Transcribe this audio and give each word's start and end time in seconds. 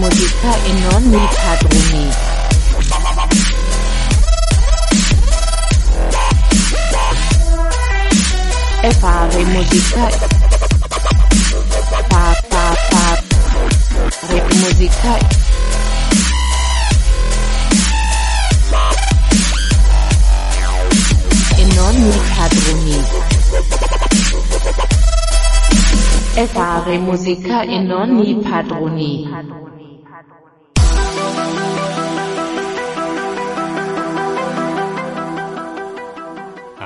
musica 0.00 0.54
e 0.64 0.72
non 0.72 1.12
i 1.12 1.28
padroni. 1.44 2.08
E 8.80 8.90
fare 8.94 9.44
musica. 9.44 10.08
Fa 12.08 12.42
fa 12.48 12.74
fa. 12.88 13.22
Re 14.28 14.42
musica. 14.54 15.18
E 21.56 21.64
non 21.74 21.94
i 21.94 22.20
padroni. 22.34 23.04
E 26.32 26.46
fare 26.46 26.98
musica 26.98 27.62
e 27.64 27.78
non 27.80 28.18
i 28.24 28.34
padroni. 28.36 29.79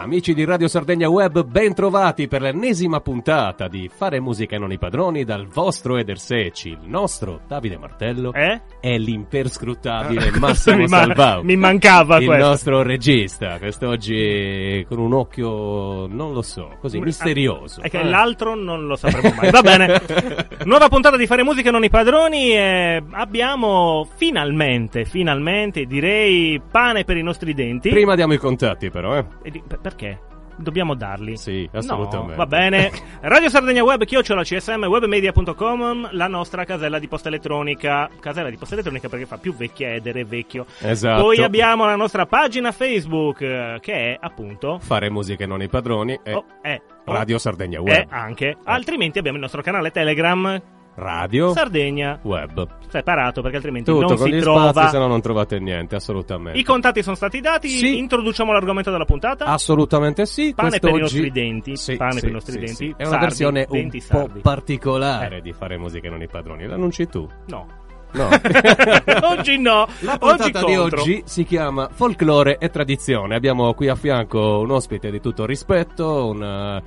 Amici 0.04 0.34
di 0.34 0.44
Radio 0.44 0.68
Sardegna 0.68 1.08
Web, 1.08 1.44
ben 1.46 1.72
trovati 1.72 2.28
per 2.28 2.42
l'ennesima 2.42 3.00
puntata 3.00 3.68
di 3.68 3.88
Fare 3.90 4.20
musica 4.20 4.54
e 4.54 4.58
non 4.58 4.70
i 4.70 4.76
padroni 4.76 5.24
dal 5.24 5.46
vostro 5.46 5.96
Eder 5.96 6.18
Seci, 6.18 6.68
il 6.68 6.78
nostro 6.84 7.40
Davide 7.48 7.78
Martello 7.78 8.30
Eh? 8.34 8.60
e 8.82 8.98
l'imperscrutabile 8.98 10.30
Massimo 10.38 10.76
mi, 10.76 10.88
Salvau. 10.88 11.42
mi 11.42 11.56
mancava 11.56 12.18
il 12.18 12.26
questo. 12.26 12.46
nostro 12.46 12.82
regista, 12.82 13.56
quest'oggi 13.58 14.84
con 14.86 14.98
un 14.98 15.14
occhio, 15.14 16.06
non 16.06 16.34
lo 16.34 16.42
so, 16.42 16.76
così 16.82 17.00
misterioso. 17.00 17.80
È 17.80 17.88
che 17.88 18.00
Eh. 18.00 18.04
l'altro 18.04 18.54
non 18.54 18.84
lo 18.86 18.96
sapremo 18.96 19.34
mai. 19.34 19.50
Va 19.50 19.62
bene. 19.62 20.02
Nuova 20.66 20.88
puntata 20.88 21.16
di 21.16 21.26
Fare 21.26 21.42
musica 21.42 21.70
e 21.70 21.72
non 21.72 21.82
i 21.82 21.88
padroni. 21.88 22.50
E 22.52 23.02
abbiamo 23.12 24.06
finalmente, 24.16 25.06
finalmente, 25.06 25.86
direi, 25.86 26.60
pane 26.70 27.04
per 27.04 27.16
i 27.16 27.22
nostri 27.22 27.54
denti. 27.54 27.88
Prima 27.88 28.14
diamo 28.14 28.34
i 28.34 28.38
contatti 28.38 28.90
però, 28.90 29.16
eh. 29.16 29.24
Di- 29.50 29.62
per- 29.66 29.92
perché? 29.94 30.18
Dobbiamo 30.56 30.94
darli. 30.94 31.36
Sì, 31.36 31.68
assolutamente. 31.72 32.30
No, 32.32 32.36
va 32.36 32.46
bene. 32.46 32.90
Radio 33.22 33.48
Sardegna 33.48 33.82
Web, 33.82 34.04
chiocciola 34.04 34.42
CSM, 34.42 34.84
webmedia.com, 34.84 36.10
la 36.12 36.28
nostra 36.28 36.64
casella 36.64 37.00
di 37.00 37.08
posta 37.08 37.26
elettronica. 37.26 38.08
Casella 38.20 38.50
di 38.50 38.56
posta 38.56 38.74
elettronica 38.74 39.08
perché 39.08 39.26
fa 39.26 39.38
più 39.38 39.52
vecchia 39.52 39.94
edere 39.94 40.24
vecchio. 40.24 40.66
Esatto. 40.80 41.22
Poi 41.22 41.42
abbiamo 41.42 41.86
la 41.86 41.96
nostra 41.96 42.26
pagina 42.26 42.70
Facebook, 42.70 43.40
eh, 43.40 43.78
che 43.80 43.92
è 43.92 44.18
appunto. 44.20 44.78
Fare 44.78 45.10
musica 45.10 45.42
e 45.42 45.46
non 45.48 45.60
i 45.60 45.68
padroni 45.68 46.20
e 46.22 46.34
Oh, 46.34 46.44
è, 46.62 46.80
oh, 47.04 47.12
Radio 47.12 47.38
Sardegna 47.38 47.80
Web. 47.80 48.06
anche. 48.10 48.56
Altrimenti 48.62 49.18
abbiamo 49.18 49.36
il 49.38 49.42
nostro 49.42 49.60
canale 49.60 49.90
Telegram, 49.90 50.60
Radio 50.96 51.52
Sardegna, 51.52 52.20
Web. 52.22 52.68
separato 52.88 53.42
perché 53.42 53.56
altrimenti 53.56 53.90
Tutto 53.90 54.06
non 54.06 54.16
con 54.16 54.26
si 54.26 54.32
gli 54.32 54.40
trova. 54.40 54.70
spazi, 54.70 54.90
se 54.90 54.98
no 54.98 55.06
non 55.08 55.20
trovate 55.20 55.58
niente, 55.58 55.96
assolutamente. 55.96 56.58
I 56.58 56.62
contatti 56.62 57.02
sono 57.02 57.16
stati 57.16 57.40
dati. 57.40 57.68
Sì. 57.68 57.98
Introduciamo 57.98 58.52
l'argomento 58.52 58.90
della 58.92 59.04
puntata. 59.04 59.44
Assolutamente 59.46 60.24
sì. 60.24 60.52
Pane 60.54 60.78
per 60.78 60.90
i 60.90 60.92
quest'oggi- 60.98 61.00
nostri 61.22 61.30
denti, 61.32 61.76
Sì, 61.76 61.96
pane 61.96 62.12
sì, 62.12 62.20
per 62.20 62.28
i 62.28 62.32
nostri 62.32 62.58
denti. 62.58 62.88
È 62.96 63.02
una 63.02 63.08
sardi, 63.08 63.24
versione 63.24 63.66
un 63.68 63.88
po' 63.90 63.98
sardi. 64.00 64.40
particolare 64.40 65.36
Eh. 65.38 65.40
di 65.40 65.52
fare 65.52 65.76
musica 65.78 66.08
non 66.08 66.22
i 66.22 66.28
padroni. 66.28 66.66
L'annunci 66.66 67.08
tu. 67.08 67.28
No. 67.46 67.66
No. 68.12 68.28
oggi 69.26 69.58
no. 69.58 69.88
La 70.02 70.16
oggi 70.20 70.42
puntata 70.52 70.64
di 70.66 70.74
contro. 70.76 71.00
oggi 71.00 71.22
si 71.26 71.42
chiama 71.44 71.88
Folklore 71.90 72.58
e 72.58 72.70
Tradizione. 72.70 73.34
Abbiamo 73.34 73.74
qui 73.74 73.88
a 73.88 73.96
fianco 73.96 74.60
un 74.60 74.70
ospite 74.70 75.10
di 75.10 75.20
tutto 75.20 75.44
rispetto, 75.44 76.28
un 76.28 76.40
eh, 76.40 76.82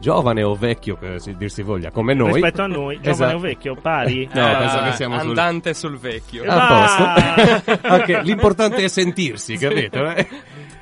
giovane 0.00 0.42
o 0.42 0.54
vecchio, 0.54 0.96
che 0.96 1.18
si 1.18 1.34
dir 1.36 1.50
si 1.50 1.62
voglia, 1.62 1.90
come 1.90 2.14
noi. 2.14 2.32
Rispetto 2.34 2.62
a 2.62 2.66
noi, 2.66 2.96
giovane 2.96 3.10
Esatto. 3.10 3.36
o 3.36 3.38
vecchio, 3.40 3.74
pari? 3.74 4.28
No, 4.32 4.48
Eh, 4.50 4.56
penso 4.56 4.82
che 4.82 4.92
siamo 4.92 5.18
sul... 5.18 5.28
andante 5.28 5.74
sul 5.74 5.98
vecchio. 5.98 6.44
Eh, 6.44 6.48
A 6.48 6.66
posto. 6.66 7.88
Ok, 7.94 8.20
l'importante 8.24 8.84
è 8.84 8.88
sentirsi, 8.88 9.56
capito? 9.56 10.06
eh? 10.10 10.26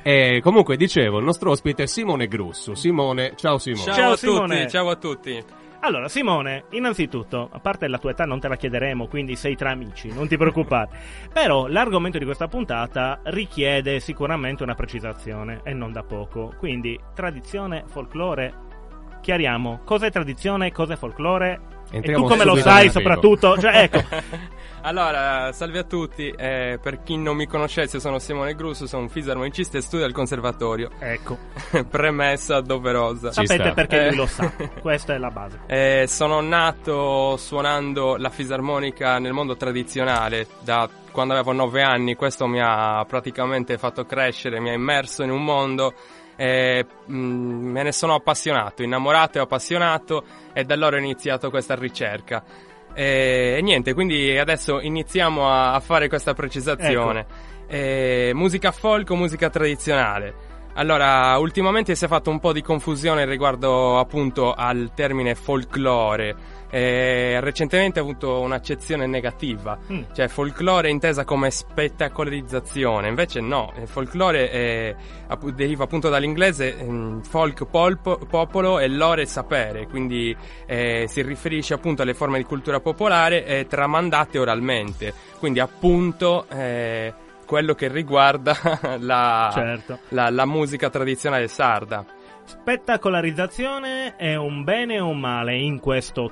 E 0.03 0.39
comunque 0.41 0.77
dicevo, 0.77 1.17
il 1.19 1.25
nostro 1.25 1.51
ospite 1.51 1.83
è 1.83 1.85
Simone 1.87 2.27
Grussu. 2.27 2.73
Simone, 2.75 3.33
ciao 3.35 3.57
Simone. 3.57 3.83
Ciao, 3.83 3.93
Ciao, 3.95 4.11
a 4.13 4.17
Simone. 4.17 4.57
tutti, 4.59 4.69
ciao 4.71 4.89
a 4.89 4.95
tutti. 4.95 5.43
Allora, 5.81 6.07
Simone, 6.07 6.63
innanzitutto, 6.71 7.49
a 7.51 7.59
parte 7.59 7.87
la 7.87 7.99
tua 7.99 8.11
età 8.11 8.25
non 8.25 8.39
te 8.39 8.47
la 8.47 8.55
chiederemo, 8.55 9.07
quindi 9.07 9.35
sei 9.35 9.55
tra 9.55 9.71
amici, 9.71 10.11
non 10.11 10.27
ti 10.27 10.35
preoccupare. 10.35 10.89
Però 11.31 11.67
l'argomento 11.67 12.17
di 12.17 12.25
questa 12.25 12.47
puntata 12.47 13.19
richiede 13.25 13.99
sicuramente 13.99 14.63
una 14.63 14.73
precisazione, 14.73 15.61
e 15.63 15.73
non 15.73 15.91
da 15.91 16.03
poco. 16.03 16.51
Quindi, 16.57 16.99
tradizione, 17.13 17.83
folklore, 17.85 18.53
chiariamo, 19.27 19.81
cos'è 19.83 20.09
tradizione, 20.09 20.71
cos'è 20.71 20.95
folklore? 20.95 21.59
Entriamo 21.91 22.19
e 22.19 22.21
tu 22.21 22.33
come 22.33 22.45
lo 22.45 22.55
sai 22.55 22.89
soprattutto? 22.89 23.57
Cioè, 23.59 23.75
ecco, 23.83 24.01
allora, 24.83 25.51
salve 25.51 25.79
a 25.79 25.83
tutti. 25.83 26.29
Eh, 26.29 26.79
per 26.81 27.03
chi 27.03 27.17
non 27.17 27.35
mi 27.35 27.45
conoscesse, 27.45 27.99
sono 27.99 28.19
Simone 28.19 28.55
Grusso, 28.55 28.87
sono 28.87 29.01
un 29.03 29.09
fisarmonicista 29.09 29.77
e 29.77 29.81
studio 29.81 30.05
al 30.05 30.13
conservatorio. 30.13 30.91
ecco. 30.97 31.37
Premessa 31.91 32.61
doverosa. 32.61 33.31
Ci 33.31 33.45
Sapete 33.45 33.63
sta. 33.65 33.73
perché 33.73 33.97
Eh. 34.05 34.07
lui 34.07 34.15
lo 34.15 34.25
sa, 34.27 34.49
questa 34.79 35.13
è 35.13 35.17
la 35.17 35.29
base. 35.29 35.59
Eh, 35.67 36.05
sono 36.07 36.39
nato 36.39 37.35
suonando 37.35 38.15
la 38.15 38.29
fisarmonica 38.29 39.19
nel 39.19 39.33
mondo 39.33 39.57
tradizionale 39.57 40.47
da 40.63 40.89
quando 41.11 41.33
avevo 41.33 41.51
9 41.51 41.81
anni. 41.81 42.15
Questo 42.15 42.47
mi 42.47 42.61
ha 42.61 43.03
praticamente 43.05 43.77
fatto 43.77 44.05
crescere, 44.05 44.61
mi 44.61 44.69
ha 44.69 44.73
immerso 44.73 45.23
in 45.23 45.31
un 45.31 45.43
mondo. 45.43 45.93
E, 46.37 46.85
mm, 47.11 47.71
me 47.71 47.83
ne 47.83 47.91
sono 47.91 48.13
appassionato, 48.13 48.83
innamorato 48.83 49.39
e 49.39 49.41
appassionato 49.41 50.23
e 50.53 50.63
da 50.63 50.75
allora 50.75 50.95
ho 50.95 50.99
iniziato 50.99 51.49
questa 51.49 51.75
ricerca. 51.75 52.43
E, 52.93 53.55
e 53.57 53.61
niente, 53.61 53.93
quindi 53.93 54.37
adesso 54.37 54.79
iniziamo 54.79 55.49
a, 55.49 55.73
a 55.73 55.79
fare 55.79 56.07
questa 56.07 56.33
precisazione. 56.33 57.25
Eh, 57.67 58.31
musica 58.33 58.71
folk 58.71 59.09
o 59.09 59.15
musica 59.15 59.49
tradizionale? 59.49 60.46
Allora, 60.79 61.35
ultimamente 61.39 61.95
si 61.95 62.05
è 62.05 62.07
fatto 62.07 62.29
un 62.29 62.39
po' 62.39 62.53
di 62.53 62.61
confusione 62.61 63.25
riguardo 63.25 63.97
appunto 63.97 64.53
al 64.53 64.91
termine 64.93 65.33
folklore. 65.33 66.35
Eh, 66.69 67.39
recentemente 67.39 67.97
ha 67.97 68.03
avuto 68.03 68.41
un'accezione 68.41 69.07
negativa, 69.07 69.75
Mm. 69.91 70.01
cioè 70.13 70.27
folklore 70.27 70.89
intesa 70.91 71.23
come 71.23 71.49
spettacolarizzazione, 71.49 73.07
invece 73.07 73.39
no, 73.39 73.73
il 73.79 73.87
folklore 73.87 74.51
è- 74.51 74.95
deriva 75.55 75.85
appunto 75.85 76.09
dall'inglese 76.09 76.77
ehm, 76.77 77.21
folk 77.23 77.65
polpo- 77.65 78.19
popolo 78.29 78.77
e 78.79 78.87
lore 78.89 79.25
sapere, 79.25 79.87
quindi 79.87 80.35
eh, 80.67 81.05
si 81.07 81.21
riferisce 81.23 81.73
appunto 81.73 82.01
alle 82.03 82.13
forme 82.13 82.37
di 82.37 82.43
cultura 82.43 82.81
popolare 82.81 83.45
eh, 83.45 83.65
tramandate 83.65 84.37
oralmente, 84.37 85.13
quindi 85.39 85.59
appunto 85.61 86.45
eh, 86.49 87.13
quello 87.47 87.73
che 87.73 87.87
riguarda 87.87 88.55
la, 88.99 89.49
Certo. 89.51 89.99
la, 90.09 90.29
la 90.29 90.45
musica 90.45 90.91
tradizionale 90.91 91.47
sarda. 91.47 92.05
Spettacolarizzazione 92.45 94.15
è 94.17 94.35
un 94.35 94.63
bene 94.63 94.99
o 94.99 95.07
un 95.07 95.19
male 95.19 95.57
in 95.57 95.79
questo 95.79 96.31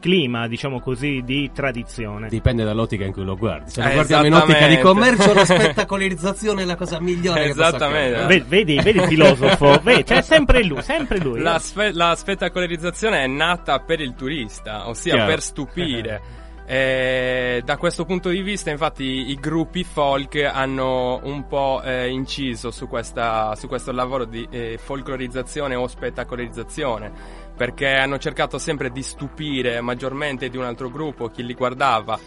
clima, 0.00 0.46
diciamo 0.46 0.80
così, 0.80 1.22
di 1.24 1.50
tradizione? 1.52 2.28
Dipende 2.28 2.62
dall'ottica 2.64 3.04
in 3.04 3.12
cui 3.12 3.24
lo 3.24 3.36
guardi. 3.36 3.70
Se 3.70 3.82
lo 3.82 3.88
Eh, 3.88 3.92
guardiamo 3.94 4.26
in 4.26 4.34
ottica 4.34 4.66
di 4.66 4.78
commercio, 4.78 5.32
la 5.32 5.44
spettacolarizzazione 5.46 6.62
è 6.62 6.64
la 6.64 6.76
cosa 6.76 7.00
migliore 7.00 7.44
Esattamente. 7.46 8.16
accadere. 8.16 8.26
Ve- 8.40 8.44
Vedi, 8.46 8.80
vedi 8.82 8.98
il 8.98 9.04
filosofo? 9.06 9.80
Vedi, 9.84 10.02
c'è 10.04 10.20
sempre 10.22 10.62
lui, 10.64 10.82
sempre 10.82 11.18
lui. 11.18 11.40
La, 11.40 11.58
spe- 11.58 11.92
la 11.92 12.14
spettacolarizzazione 12.14 13.22
è 13.24 13.26
nata 13.26 13.78
per 13.80 14.00
il 14.00 14.14
turista, 14.14 14.88
ossia 14.88 15.14
Chiaro. 15.14 15.28
per 15.30 15.40
stupire. 15.40 16.20
E 16.68 17.62
da 17.64 17.76
questo 17.76 18.04
punto 18.04 18.28
di 18.28 18.42
vista, 18.42 18.70
infatti, 18.70 19.30
i 19.30 19.36
gruppi 19.36 19.84
folk 19.84 20.34
hanno 20.42 21.20
un 21.22 21.46
po' 21.46 21.80
eh, 21.84 22.08
inciso 22.08 22.72
su, 22.72 22.88
questa, 22.88 23.54
su 23.54 23.68
questo 23.68 23.92
lavoro 23.92 24.24
di 24.24 24.46
eh, 24.50 24.76
folclorizzazione 24.76 25.76
o 25.76 25.86
spettacolarizzazione, 25.86 27.12
perché 27.56 27.94
hanno 27.94 28.18
cercato 28.18 28.58
sempre 28.58 28.90
di 28.90 29.02
stupire 29.02 29.80
maggiormente 29.80 30.48
di 30.48 30.56
un 30.56 30.64
altro 30.64 30.90
gruppo 30.90 31.28
chi 31.28 31.44
li 31.46 31.54
guardava. 31.54 32.18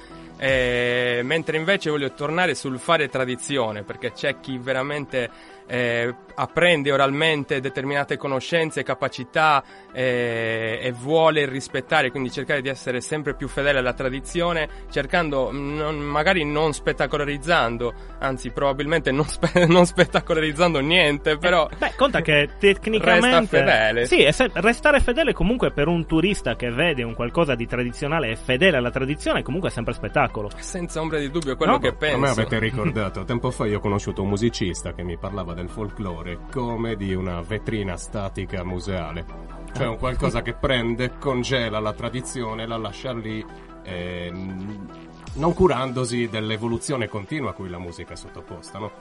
Eh, 0.41 1.19
mentre 1.25 1.57
invece 1.57 1.89
voglio 1.89 2.13
tornare 2.13 2.55
sul 2.55 2.79
fare 2.79 3.09
tradizione, 3.09 3.83
perché 3.83 4.13
c'è 4.13 4.39
chi 4.39 4.57
veramente 4.57 5.29
eh, 5.67 6.15
apprende 6.39 6.91
oralmente 6.91 7.59
determinate 7.59 8.15
conoscenze, 8.17 8.81
capacità 8.83 9.61
eh, 9.91 10.79
e 10.81 10.91
vuole 10.91 11.45
rispettare, 11.45 12.11
quindi 12.11 12.31
cercare 12.31 12.61
di 12.61 12.69
essere 12.69 13.01
sempre 13.01 13.35
più 13.35 13.47
fedele 13.49 13.79
alla 13.79 13.93
tradizione, 13.93 14.67
cercando 14.89 15.49
mm, 15.51 15.75
non- 15.77 15.99
magari 15.99 16.45
non 16.45 16.71
spettacolarizzando, 16.73 17.93
anzi 18.19 18.51
probabilmente 18.51 19.11
non, 19.11 19.25
spe- 19.25 19.65
non 19.67 19.85
spettacolarizzando 19.85 20.79
niente, 20.79 21.37
però 21.37 21.67
Beh, 21.77 21.93
conta 21.97 22.21
che 22.21 22.49
tecnicamente. 22.57 23.27
Resta 23.29 23.57
fedele. 23.57 24.05
Sì, 24.05 24.27
se- 24.31 24.49
restare 24.53 24.99
fedele 25.01 25.33
comunque 25.33 25.71
per 25.71 25.87
un 25.87 26.05
turista 26.05 26.55
che 26.55 26.69
vede 26.71 27.03
un 27.03 27.13
qualcosa 27.15 27.55
di 27.55 27.67
tradizionale 27.67 28.29
e 28.29 28.35
fedele 28.37 28.77
alla 28.77 28.91
tradizione, 28.91 29.43
comunque 29.43 29.69
è 29.69 29.71
sempre 29.71 29.93
spettacolo. 29.93 30.49
senza 30.57 31.01
ombra 31.01 31.19
di 31.19 31.29
dubbio 31.29 31.55
quello 31.57 31.73
No, 31.73 31.79
che 31.79 31.87
A 31.89 31.91
me 31.91 31.97
penso. 31.97 32.31
avete 32.31 32.59
ricordato, 32.59 33.23
tempo 33.25 33.51
fa 33.51 33.65
io 33.65 33.77
ho 33.77 33.81
conosciuto 33.81 34.21
un 34.21 34.29
musicista 34.29 34.93
che 34.93 35.03
mi 35.03 35.17
parlava 35.17 35.53
del 35.53 35.67
folklore 35.69 36.28
come 36.51 36.95
di 36.95 37.13
una 37.13 37.41
vetrina 37.41 37.97
statica 37.97 38.63
museale. 38.63 39.25
Cioè 39.73 39.87
un 39.87 39.97
qualcosa 39.97 40.41
che 40.41 40.53
prende, 40.53 41.17
congela 41.17 41.79
la 41.79 41.93
tradizione, 41.93 42.65
la 42.67 42.77
lascia 42.77 43.13
lì. 43.13 43.45
ehm, 43.83 44.87
non 45.35 45.53
curandosi 45.53 46.27
dell'evoluzione 46.27 47.07
continua 47.07 47.51
a 47.51 47.53
cui 47.53 47.69
la 47.69 47.77
musica 47.77 48.13
è 48.13 48.17
sottoposta, 48.17 48.79
no? 48.79 48.91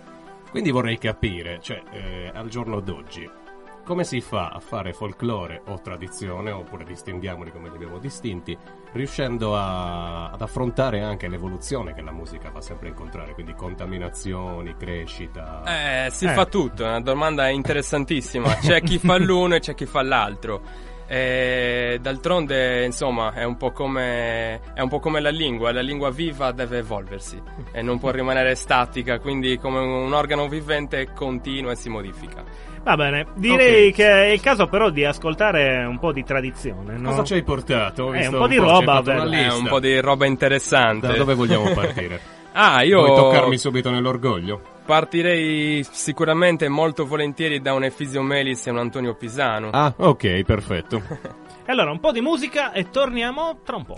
Quindi 0.50 0.70
vorrei 0.70 0.98
capire, 0.98 1.58
cioè, 1.60 1.82
eh, 1.90 2.30
al 2.32 2.48
giorno 2.48 2.80
d'oggi, 2.80 3.28
come 3.88 4.04
si 4.04 4.20
fa 4.20 4.50
a 4.50 4.60
fare 4.60 4.92
folklore 4.92 5.62
o 5.68 5.80
tradizione, 5.80 6.50
oppure 6.50 6.84
distinguiamoli 6.84 7.50
come 7.50 7.70
li 7.70 7.74
abbiamo 7.76 7.98
distinti, 7.98 8.56
riuscendo 8.92 9.56
a- 9.56 10.28
ad 10.30 10.42
affrontare 10.42 11.00
anche 11.00 11.26
l'evoluzione 11.26 11.94
che 11.94 12.02
la 12.02 12.12
musica 12.12 12.50
va 12.50 12.60
sempre 12.60 12.88
a 12.88 12.90
incontrare, 12.90 13.32
quindi 13.32 13.54
contaminazioni, 13.54 14.76
crescita. 14.76 15.62
Eh, 16.06 16.10
si 16.10 16.26
Eh. 16.26 16.32
fa 16.34 16.44
tutto, 16.44 16.84
è 16.84 16.88
una 16.88 17.00
domanda 17.00 17.48
interessantissima. 17.48 18.54
C'è 18.60 18.82
chi 18.82 18.98
fa 18.98 19.16
l'uno 19.16 19.54
e 19.54 19.60
c'è 19.60 19.74
chi 19.74 19.86
fa 19.86 20.02
l'altro. 20.02 20.60
E 21.10 21.96
d'altronde, 22.02 22.84
insomma, 22.84 23.32
è 23.32 23.42
un, 23.44 23.56
po 23.56 23.70
come, 23.72 24.60
è 24.74 24.82
un 24.82 24.88
po' 24.90 24.98
come 25.00 25.20
la 25.20 25.30
lingua. 25.30 25.72
La 25.72 25.80
lingua 25.80 26.10
viva 26.10 26.52
deve 26.52 26.78
evolversi 26.78 27.40
e 27.72 27.80
non 27.80 27.98
può 27.98 28.10
rimanere 28.10 28.54
statica, 28.54 29.18
quindi 29.18 29.56
come 29.56 29.78
un 29.78 30.12
organo 30.12 30.46
vivente 30.48 31.10
continua 31.14 31.72
e 31.72 31.76
si 31.76 31.88
modifica. 31.88 32.44
Va 32.82 32.96
bene, 32.96 33.26
direi 33.34 33.88
Ok. 33.88 33.94
che 33.94 34.06
è 34.10 34.26
il 34.28 34.40
caso 34.40 34.66
però 34.66 34.90
di 34.90 35.04
ascoltare 35.04 35.84
un 35.84 35.98
po' 35.98 36.12
di 36.12 36.24
tradizione, 36.24 36.96
no? 36.96 37.10
Cosa 37.10 37.24
ci 37.24 37.34
hai 37.34 37.42
portato? 37.42 38.12
Eh, 38.14 38.26
un 38.26 38.36
po' 38.38 38.46
di 38.46 38.56
roba. 38.56 39.02
È 39.04 39.24
lista. 39.26 39.54
un 39.56 39.66
po' 39.66 39.80
di 39.80 39.98
roba 40.00 40.26
interessante. 40.26 41.06
Da 41.08 41.14
dove 41.16 41.34
vogliamo 41.34 41.70
partire? 41.74 42.20
Ah, 42.52 42.82
io 42.82 43.04
Vuoi 43.04 43.14
toccarmi 43.16 43.58
subito 43.58 43.90
nell'orgoglio? 43.90 44.76
partirei 44.88 45.84
sicuramente 45.90 46.66
molto 46.70 47.04
volentieri 47.04 47.60
da 47.60 47.74
un 47.74 47.84
Efisio 47.84 48.22
Melis 48.22 48.66
e 48.66 48.70
un 48.70 48.78
Antonio 48.78 49.14
Pisano. 49.16 49.68
Ah, 49.70 49.92
ok, 49.94 50.42
perfetto. 50.44 51.02
E 51.68 51.72
allora 51.72 51.90
un 51.90 52.00
po' 52.00 52.12
di 52.12 52.22
musica 52.22 52.72
e 52.72 52.88
torniamo 52.88 53.58
tra 53.62 53.76
un 53.76 53.84
po'. 53.84 53.96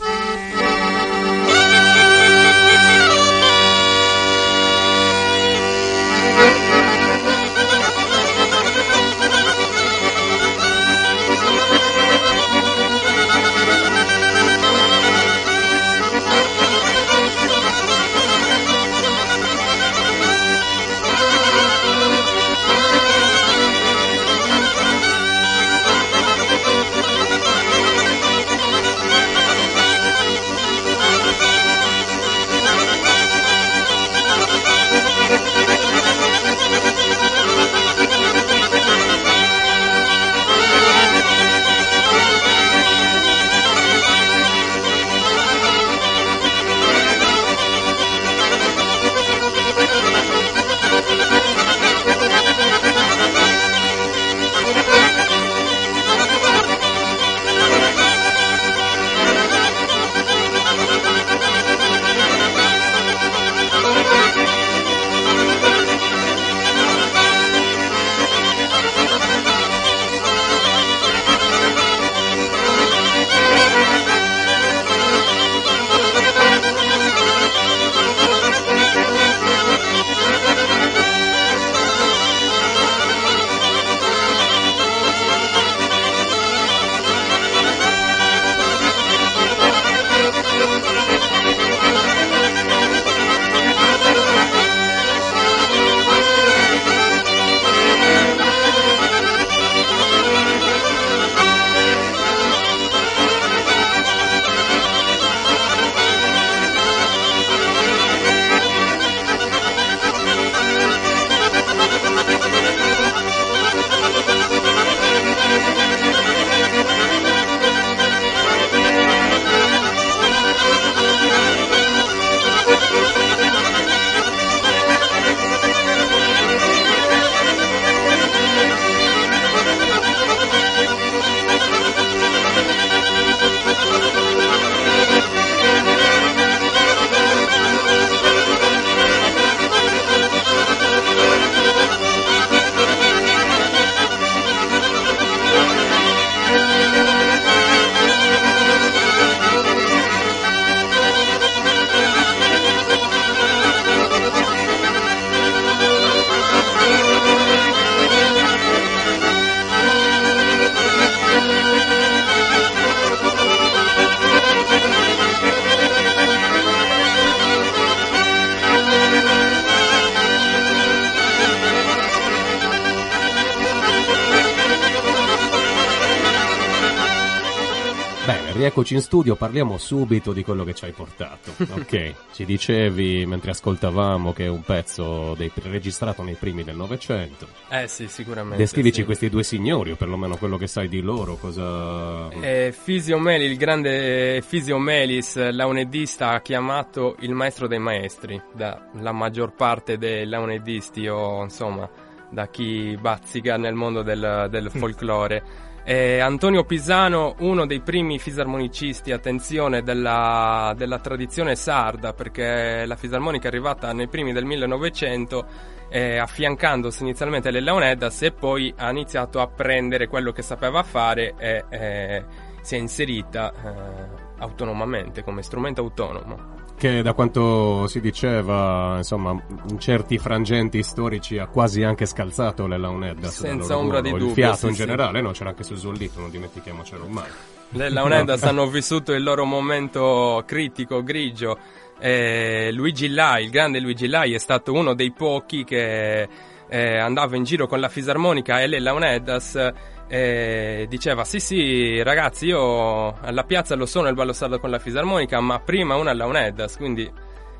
Rieccoci 178.70 178.94
in 178.94 179.00
studio, 179.00 179.34
parliamo 179.34 179.78
subito 179.78 180.32
di 180.32 180.44
quello 180.44 180.62
che 180.62 180.74
ci 180.74 180.84
hai 180.84 180.92
portato. 180.92 181.52
Ok, 181.80 182.14
ci 182.34 182.44
dicevi 182.44 183.24
mentre 183.26 183.52
ascoltavamo 183.52 184.32
che 184.32 184.44
è 184.44 184.48
un 184.48 184.62
pezzo 184.62 185.34
dei- 185.34 185.50
registrato 185.62 186.22
nei 186.22 186.34
primi 186.34 186.62
del 186.62 186.76
Novecento. 186.76 187.46
Eh 187.68 187.88
sì, 187.88 188.06
sicuramente. 188.06 188.58
Descrivici 188.58 189.00
sì. 189.00 189.04
questi 189.04 189.28
due 189.28 189.42
signori, 189.42 189.92
o 189.92 189.96
perlomeno 189.96 190.36
quello 190.36 190.56
che 190.56 190.66
sai 190.66 190.88
di 190.88 191.00
loro, 191.00 191.36
cosa... 191.36 192.28
Eh, 192.30 192.72
Fisio 192.76 193.18
Meli, 193.18 193.46
il 193.46 193.56
grande 193.56 194.42
Fisio 194.42 194.78
Melis, 194.78 195.36
launedista, 195.50 196.30
ha 196.30 196.40
chiamato 196.40 197.16
il 197.20 197.32
maestro 197.32 197.66
dei 197.66 197.78
maestri, 197.78 198.40
dalla 198.54 199.12
maggior 199.12 199.54
parte 199.54 199.96
dei 199.96 200.26
launedisti 200.26 201.06
o 201.08 201.42
insomma 201.42 201.88
da 202.30 202.48
chi 202.48 202.96
bazzica 203.00 203.56
nel 203.56 203.74
mondo 203.74 204.02
del, 204.02 204.46
del 204.50 204.70
folklore. 204.70 205.68
Eh, 205.82 206.20
Antonio 206.20 206.64
Pisano, 206.64 207.36
uno 207.38 207.66
dei 207.66 207.80
primi 207.80 208.18
fisarmonicisti, 208.18 209.12
attenzione, 209.12 209.82
della, 209.82 210.74
della 210.76 210.98
tradizione 210.98 211.56
sarda, 211.56 212.12
perché 212.12 212.84
la 212.86 212.96
fisarmonica 212.96 213.44
è 213.44 213.48
arrivata 213.48 213.92
nei 213.92 214.08
primi 214.08 214.32
del 214.32 214.44
1900 214.44 215.46
eh, 215.88 216.18
affiancandosi 216.18 217.02
inizialmente 217.02 217.48
alle 217.48 217.60
Leoneddas 217.60 218.22
e 218.22 218.32
poi 218.32 218.72
ha 218.76 218.90
iniziato 218.90 219.40
a 219.40 219.48
prendere 219.48 220.06
quello 220.06 220.32
che 220.32 220.42
sapeva 220.42 220.82
fare 220.82 221.34
e 221.36 221.64
eh, 221.68 222.24
si 222.62 222.76
è 222.76 222.78
inserita 222.78 223.52
eh, 223.52 224.28
autonomamente 224.38 225.22
come 225.24 225.42
strumento 225.42 225.80
autonomo. 225.80 226.59
Che 226.80 227.02
da 227.02 227.12
quanto 227.12 227.86
si 227.88 228.00
diceva, 228.00 228.94
insomma, 228.96 229.38
in 229.68 229.78
certi 229.78 230.16
frangenti 230.16 230.82
storici 230.82 231.36
ha 231.36 231.46
quasi 231.46 231.82
anche 231.82 232.06
scalzato 232.06 232.66
le 232.66 232.78
Launeddas. 232.78 233.38
dal 233.38 233.50
Senza 233.50 233.76
ombra 233.76 234.00
di 234.00 234.08
Il 234.08 234.16
dubbio, 234.16 234.32
fiato 234.32 234.56
sì, 234.56 234.66
in 234.68 234.72
sì. 234.72 234.78
generale, 234.78 235.20
no? 235.20 235.32
C'era 235.32 235.50
anche 235.50 235.62
su 235.62 235.74
Zollito, 235.74 236.20
non 236.20 236.30
dimentichiamocelo 236.30 237.06
mai. 237.06 237.28
Le 237.72 237.90
Leoneddas 237.90 238.44
hanno 238.44 238.66
vissuto 238.66 239.12
il 239.12 239.22
loro 239.22 239.44
momento 239.44 240.42
critico, 240.46 241.02
grigio, 241.02 241.58
eh, 241.98 242.70
Luigi 242.72 243.10
Lai, 243.10 243.44
il 243.44 243.50
grande 243.50 243.78
Luigi 243.78 244.06
Lai, 244.06 244.32
è 244.32 244.38
stato 244.38 244.72
uno 244.72 244.94
dei 244.94 245.12
pochi 245.12 245.64
che 245.64 246.26
eh, 246.66 246.96
andava 246.98 247.36
in 247.36 247.44
giro 247.44 247.66
con 247.66 247.78
la 247.78 247.90
fisarmonica 247.90 248.62
e 248.62 248.66
le 248.66 248.80
Launeddas 248.80 249.72
e 250.12 250.86
diceva 250.88 251.22
sì 251.24 251.38
sì 251.38 252.02
ragazzi 252.02 252.46
io 252.46 253.14
alla 253.20 253.44
piazza 253.44 253.76
lo 253.76 253.86
sono 253.86 254.08
il 254.08 254.14
ballo 254.14 254.32
sardo 254.32 254.58
con 254.58 254.68
la 254.68 254.80
fisarmonica 254.80 255.38
ma 255.40 255.60
prima 255.60 255.94
una 255.94 256.12
Launeddas 256.12 256.76
quindi 256.76 257.08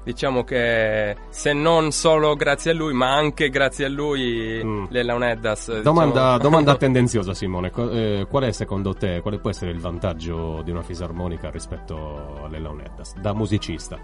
diciamo 0.03 0.43
che 0.43 1.15
se 1.29 1.53
non 1.53 1.93
solo 1.93 2.35
grazie 2.35 2.73
a 2.73 2.75
lui 2.75 2.93
ma 2.93 3.13
anche 3.15 3.51
grazie 3.51 3.85
a 3.85 3.89
lui 3.89 4.61
Mm. 4.65 4.85
le 4.89 5.03
Launeddas 5.05 5.81
Domanda, 5.83 6.13
diciamo- 6.33 6.39
domanda 6.43 6.77
tendenziosa, 6.77 7.35
Simone. 7.35 7.71
Eh, 7.75 8.27
qual 8.29 8.43
è 8.45 8.51
secondo 8.53 8.95
te, 8.95 9.21
quale 9.21 9.39
può 9.39 9.51
essere 9.51 9.71
il 9.71 9.79
vantaggio 9.79 10.61
di 10.65 10.71
una 10.73 10.83
fisarmonica 10.83 11.51
rispetto 11.51 12.41
alle 12.45 12.59
launeddas? 12.59 13.15
Da 13.19 13.33
musicista. 13.33 13.99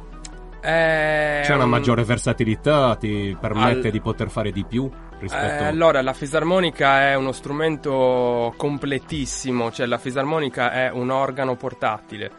Eh, 0.60 1.40
C'è 1.44 1.54
una 1.54 1.64
un- 1.64 1.70
maggiore 1.70 2.02
versatilità, 2.04 2.96
ti 2.96 3.36
permette 3.40 3.86
Al- 3.86 3.92
di 3.92 4.00
poter 4.00 4.30
fare 4.30 4.50
di 4.50 4.64
più 4.64 4.90
rispetto 5.18 5.62
Eh, 5.64 5.66
allora, 5.66 6.02
la 6.02 6.12
fisarmonica 6.12 7.02
è 7.08 7.14
uno 7.14 7.32
strumento 7.32 8.52
completissimo, 8.56 9.70
cioè 9.70 9.86
la 9.86 9.98
fisarmonica 9.98 10.72
è 10.72 10.90
un 10.92 11.10
organo 11.10 11.54
portatile. 11.56 12.30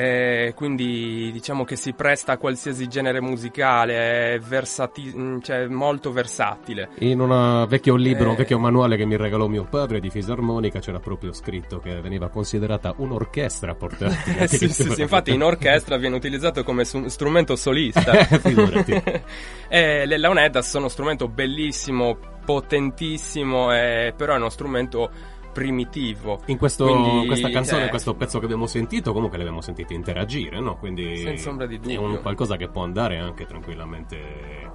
Eh, 0.00 0.52
quindi 0.54 1.30
diciamo 1.32 1.64
che 1.64 1.74
si 1.74 1.92
presta 1.92 2.34
a 2.34 2.36
qualsiasi 2.36 2.86
genere 2.86 3.20
musicale, 3.20 4.34
è 4.34 4.38
versati- 4.38 5.12
mm, 5.12 5.38
cioè 5.40 5.66
molto 5.66 6.12
versatile. 6.12 6.90
In 7.00 7.18
un 7.18 7.66
vecchio 7.68 7.96
libro, 7.96 8.26
Eh. 8.26 8.30
un 8.30 8.36
vecchio 8.36 8.60
manuale 8.60 8.96
che 8.96 9.04
mi 9.04 9.16
regalò 9.16 9.48
mio 9.48 9.64
padre 9.64 9.98
di 9.98 10.08
fisarmonica 10.08 10.78
c'era 10.78 11.00
proprio 11.00 11.32
scritto 11.32 11.80
che 11.80 12.00
veniva 12.00 12.28
considerata 12.28 12.94
un'orchestra 12.96 13.74
portatile. 13.74 14.26
Eh, 14.38 14.46
sì, 14.46 14.68
sì, 14.68 14.88
sì, 14.92 15.00
infatti 15.00 15.32
in 15.32 15.42
orchestra 15.42 15.96
viene 15.96 16.14
utilizzato 16.14 16.62
come 16.62 16.84
su- 16.84 17.08
strumento 17.08 17.56
solista. 17.56 18.12
Figurati. 18.12 18.92
e 19.68 20.06
le 20.06 20.16
launeddas 20.16 20.68
sono 20.68 20.84
uno 20.84 20.92
strumento 20.92 21.26
bellissimo, 21.26 22.18
potentissimo, 22.44 23.74
eh, 23.74 24.14
però 24.16 24.34
è 24.34 24.36
uno 24.36 24.48
strumento 24.48 25.10
primitivo. 25.58 26.40
In 26.46 26.56
questo- 26.56 26.86
Quindi, 26.86 27.26
questa 27.26 27.50
canzone, 27.50 27.80
cioè, 27.82 27.90
questo 27.90 28.14
pezzo 28.14 28.38
che 28.38 28.44
abbiamo 28.44 28.66
sentito, 28.66 29.12
comunque 29.12 29.36
le 29.38 29.42
abbiamo 29.44 29.60
sentite 29.60 29.92
interagire, 29.92 30.60
no? 30.60 30.76
Quindi 30.76 31.16
Senza 31.18 31.50
ombra 31.50 31.66
di 31.66 31.74
è 31.76 31.78
dubbio. 31.78 32.02
un 32.02 32.20
qualcosa 32.22 32.56
che 32.56 32.68
può 32.68 32.82
andare 32.84 33.18
anche 33.18 33.44
tranquillamente 33.44 34.16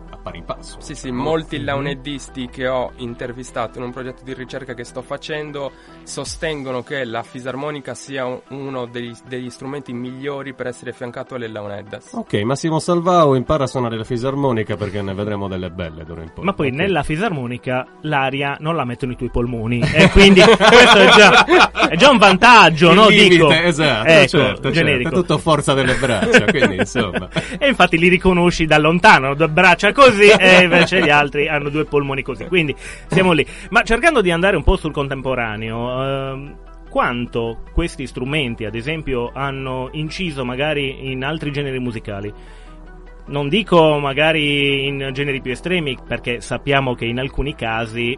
a 0.10 0.18
pari 0.18 0.44
passo. 0.46 0.78
Sì, 0.82 0.94
sì, 0.94 1.10
molti 1.12 1.62
launeddisti 1.63 2.48
che 2.50 2.68
ho 2.68 2.92
intervistato 2.98 3.78
in 3.80 3.86
un 3.86 3.92
progetto 3.92 4.24
di 4.24 4.34
ricerca 4.34 4.74
che 4.74 4.84
sto 4.84 5.02
facendo 5.02 5.72
sostengono 6.04 6.84
che 6.84 7.04
la 7.06 7.24
fisarmonica 7.24 7.94
sia 7.94 8.25
un- 8.25 8.42
uno 8.50 8.86
degli, 8.86 9.13
degli 9.28 9.50
strumenti 9.50 9.94
migliori 9.94 10.54
per 10.54 10.68
essere 10.68 10.92
affiancato 10.92 11.36
alle 11.36 11.48
launeddas. 11.48 12.12
Ok, 12.13 12.34
Massimo 12.44 12.80
Salvao 12.80 13.36
impara 13.36 13.63
a 13.63 13.68
suonare 13.68 13.98
la 13.98 14.04
fisarmonica 14.04 14.75
perché 14.75 15.02
ne 15.02 15.13
vedremo 15.13 15.48
delle 15.48 15.72
belle 15.72 16.04
d'ora 16.04 16.22
in 16.22 16.32
poi. 16.34 16.44
Ma 16.44 16.54
poi 16.54 16.68
Ok. 16.68 16.74
nella 16.75 17.04
fisarmonica 17.04 17.88
l'aria 18.02 18.58
non 18.60 18.75
la 18.75 18.84
mettono 18.86 19.13
i 19.13 19.16
tuoi 19.16 19.30
polmoni. 19.30 19.80
E 19.94 20.10
quindi 20.12 20.42
questo 20.74 20.98
è 20.98 21.10
già, 21.10 21.46
è 21.89 21.96
già 21.96 22.10
un 22.10 22.18
vantaggio, 22.18 22.89
Il 22.89 22.96
no? 22.96 23.08
limite, 23.08 23.30
Dico. 23.30 23.51
esatto, 23.51 24.08
Ecco, 24.10 24.27
certo, 24.27 24.70
generico. 24.72 25.03
certo, 25.10 25.20
è 25.20 25.22
tutto 25.22 25.38
forza 25.38 25.74
delle 25.74 25.96
braccia, 25.96 26.46
quindi 26.46 26.75
insomma. 26.77 27.27
E 27.60 27.68
infatti 27.68 27.98
li 27.98 28.08
riconosci 28.08 28.65
da 28.65 28.77
lontano, 28.77 29.36
due 29.36 29.48
braccia 29.50 29.92
così 29.92 30.27
e 30.30 30.63
invece 30.63 31.01
gli 31.01 31.10
altri 31.10 31.48
hanno 31.48 31.70
due 31.70 31.86
polmoni 31.86 32.22
così. 32.24 32.46
Quindi 32.46 32.75
siamo 33.08 33.32
lì. 33.32 33.46
Ma 33.70 33.84
cercando 33.84 34.22
di 34.22 34.32
andare 34.32 34.56
un 34.56 34.63
po' 34.63 34.75
sul 34.75 34.92
contemporaneo, 34.92 36.03
ehm, 36.03 36.56
quanto 36.89 37.60
questi 37.74 38.06
strumenti, 38.08 38.65
ad 38.65 38.75
esempio, 38.75 39.32
hanno 39.34 39.89
inciso 39.94 40.44
magari 40.46 41.12
in 41.12 41.24
altri 41.24 41.51
generi 41.51 41.80
musicali? 41.80 42.32
Non 43.25 43.48
dico 43.48 44.00
magari 44.00 44.86
in 44.86 45.10
generi 45.13 45.42
più 45.42 45.51
estremi, 45.53 45.98
perché 46.06 46.42
sappiamo 46.42 46.94
che 46.94 47.06
in 47.06 47.20
alcuni 47.20 47.56
casi 47.56 48.18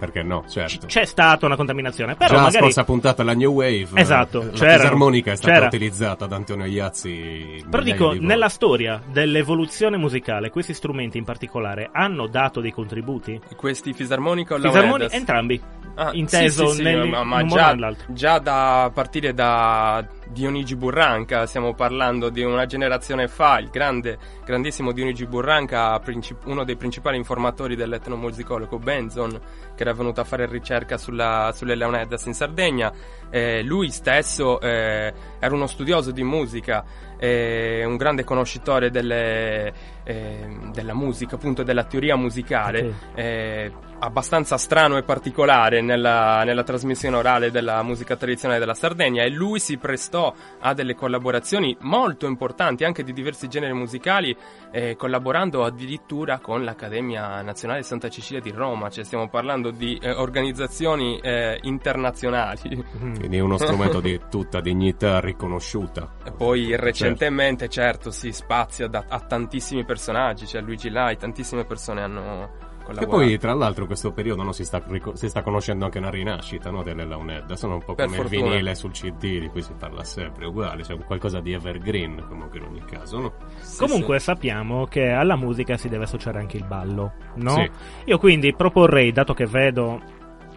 Perché 0.00 0.22
no, 0.22 0.40
c- 0.42 0.48
certo. 0.52 0.86
c'è 0.86 1.04
stata 1.04 1.44
una 1.44 1.56
contaminazione. 1.56 2.14
Però 2.14 2.30
Già 2.30 2.34
la 2.36 2.40
magari 2.40 2.62
scorsa 2.62 2.84
puntata 2.84 3.22
la 3.22 3.34
New 3.34 3.52
Wave, 3.52 3.88
Esatto, 3.94 4.40
eh, 4.40 4.44
la 4.46 4.50
c'erano, 4.52 4.78
fisarmonica 4.78 5.32
è 5.32 5.36
stata 5.36 5.52
c'era. 5.52 5.66
utilizzata 5.66 6.26
da 6.26 6.36
Antonio 6.36 6.64
Iazzi. 6.64 7.64
Però 7.68 7.82
dico, 7.82 8.12
di 8.14 8.24
nella 8.24 8.48
storia 8.48 9.00
dell'evoluzione 9.12 9.98
musicale, 9.98 10.48
questi 10.50 10.72
strumenti 10.72 11.18
in 11.18 11.24
particolare 11.24 11.90
hanno 11.92 12.26
dato 12.26 12.60
dei 12.60 12.72
contributi? 12.72 13.38
Questi 13.56 13.92
fisarmonica 13.92 14.54
o 14.54 14.56
Fisarmoni- 14.56 14.86
launeddas? 14.88 15.12
entrambi. 15.12 15.60
Ah, 15.96 16.10
inteso 16.14 16.68
sì, 16.68 16.70
sì, 16.70 16.76
sì, 16.76 16.82
nel- 16.82 17.08
ma, 17.08 17.24
ma 17.24 17.36
un 17.42 17.48
modo 17.48 17.54
o 17.54 17.56
già, 17.58 17.72
nell'altro. 17.74 18.06
già 18.14 18.38
da 18.38 18.90
partire 18.94 19.34
da 19.34 20.02
Dionigi 20.30 20.76
Burranca, 20.76 21.44
stiamo 21.46 21.74
parlando 21.74 22.28
di 22.28 22.42
una 22.42 22.64
generazione 22.64 23.26
fa, 23.26 23.58
il 23.58 23.68
grande, 23.68 24.16
grandissimo 24.44 24.92
Dionigi 24.92 25.26
Burranca, 25.26 26.00
uno 26.44 26.62
dei 26.62 26.76
principali 26.76 27.16
informatori 27.16 27.74
dell'etnomusicologo 27.74 28.78
Benzon, 28.78 29.40
che 29.74 29.82
era 29.82 29.92
venuto 29.92 30.20
a 30.20 30.24
fare 30.24 30.46
ricerca 30.46 30.96
sulla- 30.98 31.50
sulle 31.52 31.74
Leoneddas 31.74 32.26
in 32.26 32.34
Sardegna. 32.34 32.92
Eh, 33.30 33.62
lui 33.62 33.90
stesso 33.90 34.60
eh, 34.60 35.12
era 35.38 35.54
uno 35.54 35.66
studioso 35.66 36.10
di 36.10 36.22
musica, 36.24 36.84
eh, 37.18 37.84
un 37.84 37.96
grande 37.96 38.24
conoscitore 38.24 38.90
delle, 38.90 39.72
eh, 40.04 40.58
della 40.72 40.94
musica, 40.94 41.36
appunto 41.36 41.62
della 41.62 41.84
teoria 41.84 42.16
musicale 42.16 42.80
Ok. 42.80 42.94
eh, 43.14 43.72
abbastanza 44.02 44.56
strano 44.56 44.96
e 44.96 45.02
particolare 45.02 45.82
nella, 45.82 46.42
nella 46.44 46.62
trasmissione 46.62 47.16
orale 47.16 47.50
della 47.50 47.82
musica 47.82 48.16
tradizionale 48.16 48.58
della 48.58 48.72
Sardegna 48.74 49.22
e 49.22 49.28
lui 49.28 49.58
si 49.60 49.76
prestò 49.76 50.32
a 50.60 50.72
delle 50.72 50.94
collaborazioni 50.94 51.76
molto 51.80 52.26
importanti 52.26 52.84
anche 52.84 53.02
di 53.04 53.12
diversi 53.12 53.46
generi 53.48 53.74
musicali 53.74 54.34
eh, 54.72 54.96
collaborando 54.96 55.64
addirittura 55.64 56.38
con 56.38 56.64
l'Accademia 56.64 57.42
Nazionale 57.42 57.82
Santa 57.82 58.08
Cecilia 58.08 58.40
di 58.40 58.50
Roma 58.50 58.88
cioè 58.88 59.04
stiamo 59.04 59.28
parlando 59.28 59.70
di 59.70 60.00
organizzazioni 60.02 61.20
internazionali 61.62 62.82
Quindi 63.20 63.36
è 63.36 63.40
uno 63.40 63.58
strumento 63.58 64.00
di 64.00 64.18
tutta 64.30 64.60
dignità 64.60 65.20
riconosciuta. 65.20 66.14
E 66.24 66.32
poi 66.32 66.74
recentemente 66.76 67.68
certo 67.68 68.10
si 68.10 68.32
spazia 68.32 68.86
da- 68.88 69.04
a 69.08 69.20
tantissimi 69.20 69.84
personaggi 69.84 70.46
cioè 70.46 70.62
Luigi 70.62 70.88
Lai 70.90 71.16
tantissime 71.16 71.64
persone 71.64 72.00
hanno 72.02 72.44
E 72.44 72.84
collaborato 72.84 73.08
poi, 73.08 73.38
tra 73.38 73.52
l'altro, 73.54 73.82
in 73.82 73.86
questo 73.88 74.10
periodo 74.12 74.42
no, 74.42 74.52
si, 74.52 74.64
sta, 74.64 74.82
si 75.12 75.28
sta 75.28 75.42
conoscendo 75.42 75.84
anche 75.84 75.98
una 75.98 76.10
rinascita 76.10 76.70
no, 76.70 76.82
delle 76.82 77.04
Launedda. 77.04 77.54
Sono 77.56 77.74
un 77.74 77.84
po' 77.84 77.94
Per 77.94 78.06
come 78.06 78.16
fortuna. 78.16 78.46
il 78.46 78.50
vinile 78.52 78.74
sul 78.74 78.90
CD, 78.92 79.38
di 79.38 79.48
cui 79.48 79.62
si 79.62 79.74
parla 79.78 80.02
sempre, 80.02 80.46
uguale, 80.46 80.82
c'è 80.82 80.94
un 80.94 81.04
qualcosa 81.04 81.40
di 81.40 81.52
evergreen 81.52 82.24
comunque 82.26 82.58
in 82.58 82.64
ogni 82.64 82.82
caso, 82.84 83.18
no? 83.20 83.32
Sì, 83.58 83.78
Comunque 83.78 84.18
sì. 84.18 84.24
sappiamo 84.24 84.86
che 84.86 85.10
alla 85.10 85.36
musica 85.36 85.76
si 85.76 85.88
deve 85.88 86.04
associare 86.04 86.38
anche 86.40 86.56
il 86.56 86.64
ballo, 86.64 87.12
no? 87.34 87.52
Sì. 87.54 87.70
Io 88.06 88.18
quindi 88.18 88.54
proporrei, 88.54 89.12
dato 89.12 89.34
che 89.34 89.46
vedo 89.46 90.00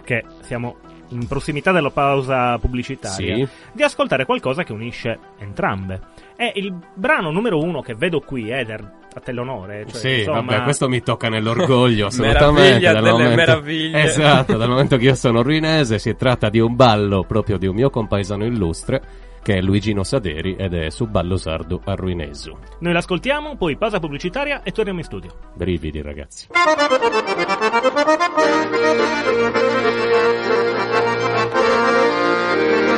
che 0.04 0.26
siamo 0.42 0.78
in 1.14 1.28
prossimità 1.28 1.72
della 1.72 1.90
pausa 1.92 2.58
pubblicitaria, 2.58 3.36
Sì. 3.36 3.48
di 3.72 3.84
ascoltare 3.84 4.26
qualcosa 4.26 4.64
che 4.64 4.74
unisce 4.74 5.18
entrambe. 5.40 6.00
E 6.36 6.52
il 6.56 6.74
brano 6.94 7.32
numero 7.32 7.60
uno 7.62 7.82
che 7.82 7.94
vedo 7.96 8.20
qui, 8.20 8.50
Eder, 8.50 8.82
a 9.16 9.20
te 9.20 9.32
l'onore. 9.32 9.86
Cioè, 9.88 10.00
sì, 10.00 10.18
insomma, 10.20 10.42
vabbè, 10.42 10.64
questo 10.64 10.90
mi 10.90 11.02
tocca 11.02 11.30
nell'orgoglio, 11.30 12.08
assolutamente. 12.14 12.62
Meraviglia 12.62 12.92
dal 12.94 13.02
delle 13.04 13.12
momento- 13.14 13.36
meraviglie. 13.36 14.04
Esatto, 14.04 14.58
dal 14.58 14.70
momento 14.70 14.98
che 14.98 15.04
io 15.06 15.16
sono 15.16 15.42
ruinese, 15.44 16.00
si 16.00 16.16
tratta 16.16 16.50
di 16.50 16.60
un 16.60 16.76
ballo 16.76 17.24
proprio 17.24 17.58
di 17.58 17.68
un 17.68 17.76
mio 17.76 17.90
compaesano 17.90 18.44
illustre, 18.46 19.02
che 19.44 19.58
è 19.58 19.62
Luigino 19.62 20.04
Saderi, 20.04 20.56
ed 20.56 20.74
è 20.74 20.90
su 20.90 21.06
Ballo 21.06 21.38
Sardo 21.38 21.82
a 21.84 21.94
Ruinesu. 21.94 22.58
Noi 22.80 22.94
l'ascoltiamo, 22.94 23.56
poi 23.56 23.78
pausa 23.78 24.00
pubblicitaria 24.00 24.64
e 24.64 24.72
torniamo 24.72 25.00
in 25.00 25.06
studio. 25.06 25.30
Brividi, 25.54 26.02
ragazzi. 26.02 26.48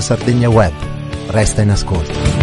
Radio 0.00 0.16
Sardegna 0.16 0.48
Web. 0.48 0.72
Resta 1.28 1.60
in 1.60 1.70
ascolto. 1.70 2.39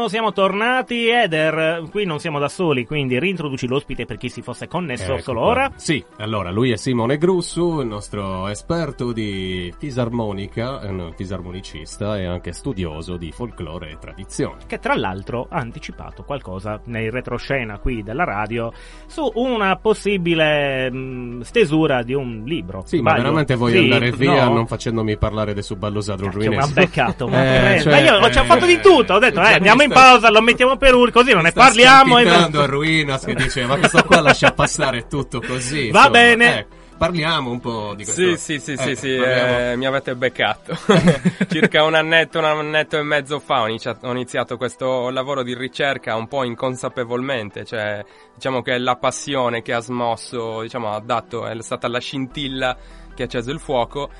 Benissimo, 0.00 0.08
siamo 0.08 0.32
tornati. 0.32 1.08
Eder, 1.08 1.82
qui 1.90 2.06
non 2.06 2.20
siamo 2.20 2.38
da 2.38 2.48
soli, 2.48 2.86
quindi 2.86 3.18
reintroduci 3.18 3.66
l'ospite 3.66 4.06
per 4.06 4.16
chi 4.16 4.30
si 4.30 4.40
fosse 4.40 4.66
connesso 4.66 5.12
Ecco 5.12 5.20
solo 5.22 5.40
qua. 5.40 5.48
ora. 5.50 5.72
Sì, 5.76 6.02
allora 6.18 6.50
lui 6.50 6.70
è 6.70 6.76
Simone 6.76 7.18
Grussu, 7.18 7.80
il 7.80 7.86
nostro 7.86 8.48
esperto 8.48 9.12
di 9.12 9.70
fisarmonica, 9.78 10.80
un 10.84 11.12
fisarmonicista 11.14 12.18
e 12.18 12.24
anche 12.24 12.52
studioso 12.52 13.18
di 13.18 13.30
folklore 13.30 13.90
e 13.90 13.98
tradizioni. 13.98 14.62
Che 14.66 14.78
tra 14.78 14.94
l'altro 14.96 15.46
ha 15.50 15.58
anticipato 15.58 16.22
qualcosa 16.22 16.80
nei 16.84 17.10
retroscena 17.10 17.78
qui 17.78 18.02
della 18.02 18.24
radio 18.24 18.72
su 19.06 19.30
una 19.34 19.76
possibile 19.76 20.90
mh, 20.90 20.96
stesura 21.44 22.02
di 22.02 22.14
un 22.14 22.42
libro. 22.44 22.82
Sì, 22.86 23.00
ma 23.00 23.10
Sbaglio? 23.10 23.22
veramente 23.24 23.54
voglio 23.54 23.76
Sì? 23.78 23.82
andare 23.84 24.10
via 24.12 24.44
No? 24.44 24.54
non 24.54 24.66
facendomi 24.66 25.16
parlare 25.16 25.54
del 25.54 25.62
suballosato 25.62 26.24
ha 26.26 26.30
ruinesco. 26.30 26.72
beccato, 26.72 27.28
ma, 27.28 27.38
Eh, 27.74 27.80
cioè, 27.82 27.92
Ma 27.92 27.98
io 28.00 28.14
ho- 28.24 28.30
ci 28.30 28.38
ho 28.38 28.42
eh, 28.42 28.46
fatto 28.46 28.66
di 28.66 28.80
tutto, 28.80 29.14
ho 29.14 29.18
detto 29.18 29.40
eh, 29.40 29.52
andiamo 29.54 29.82
in 29.82 29.90
sta- 29.90 30.00
pausa, 30.00 30.30
lo 30.30 30.40
mettiamo 30.40 30.76
per 30.76 30.94
ur, 30.94 31.10
così 31.10 31.32
non 31.32 31.42
ne 31.42 31.50
sta 31.50 31.60
parliamo. 31.60 32.18
e- 32.18 32.22
scalpitando 32.24 32.62
a 32.62 32.66
Ruinas 32.66 33.24
che 33.24 33.34
dice 33.34 33.66
ma 33.66 33.76
questo 33.76 34.02
qua 34.04 34.20
lascia 34.20 34.52
passare 34.52 35.06
tutto 35.08 35.40
così. 35.40 35.90
Va 35.90 35.98
insomma, 36.00 36.08
bene. 36.10 36.58
eh, 36.58 36.66
parliamo 37.00 37.50
un 37.50 37.60
po' 37.60 37.94
di 37.96 38.04
questo. 38.04 38.36
Sì, 38.36 38.58
sì, 38.58 38.58
sì, 38.58 38.76
sì, 38.76 38.90
Eh, 38.90 38.94
sì, 38.94 39.16
parliamo- 39.16 39.58
eh, 39.70 39.76
mi 39.76 39.86
avete 39.86 40.14
beccato. 40.14 40.76
Circa 41.48 41.82
un 41.84 41.94
annetto, 41.94 42.38
un 42.38 42.44
annetto 42.44 42.98
e 42.98 43.02
mezzo 43.02 43.38
fa 43.40 43.62
ho 43.62 43.68
iniziato, 43.68 44.06
ho 44.06 44.10
iniziato 44.10 44.58
questo 44.58 45.08
lavoro 45.08 45.42
di 45.42 45.54
ricerca 45.54 46.14
un 46.14 46.28
po' 46.28 46.44
inconsapevolmente, 46.44 47.64
cioè 47.64 48.04
diciamo 48.34 48.60
che 48.60 48.76
la 48.76 48.96
passione 48.96 49.62
che 49.62 49.72
ha 49.72 49.80
smosso, 49.80 50.60
diciamo 50.60 50.92
ha 50.92 51.00
dato, 51.00 51.46
è 51.46 51.60
stata 51.62 51.88
la 51.88 52.00
scintilla 52.00 52.76
che 53.14 53.22
ha 53.22 53.24
acceso 53.24 53.50
il 53.50 53.60
fuoco. 53.60 54.10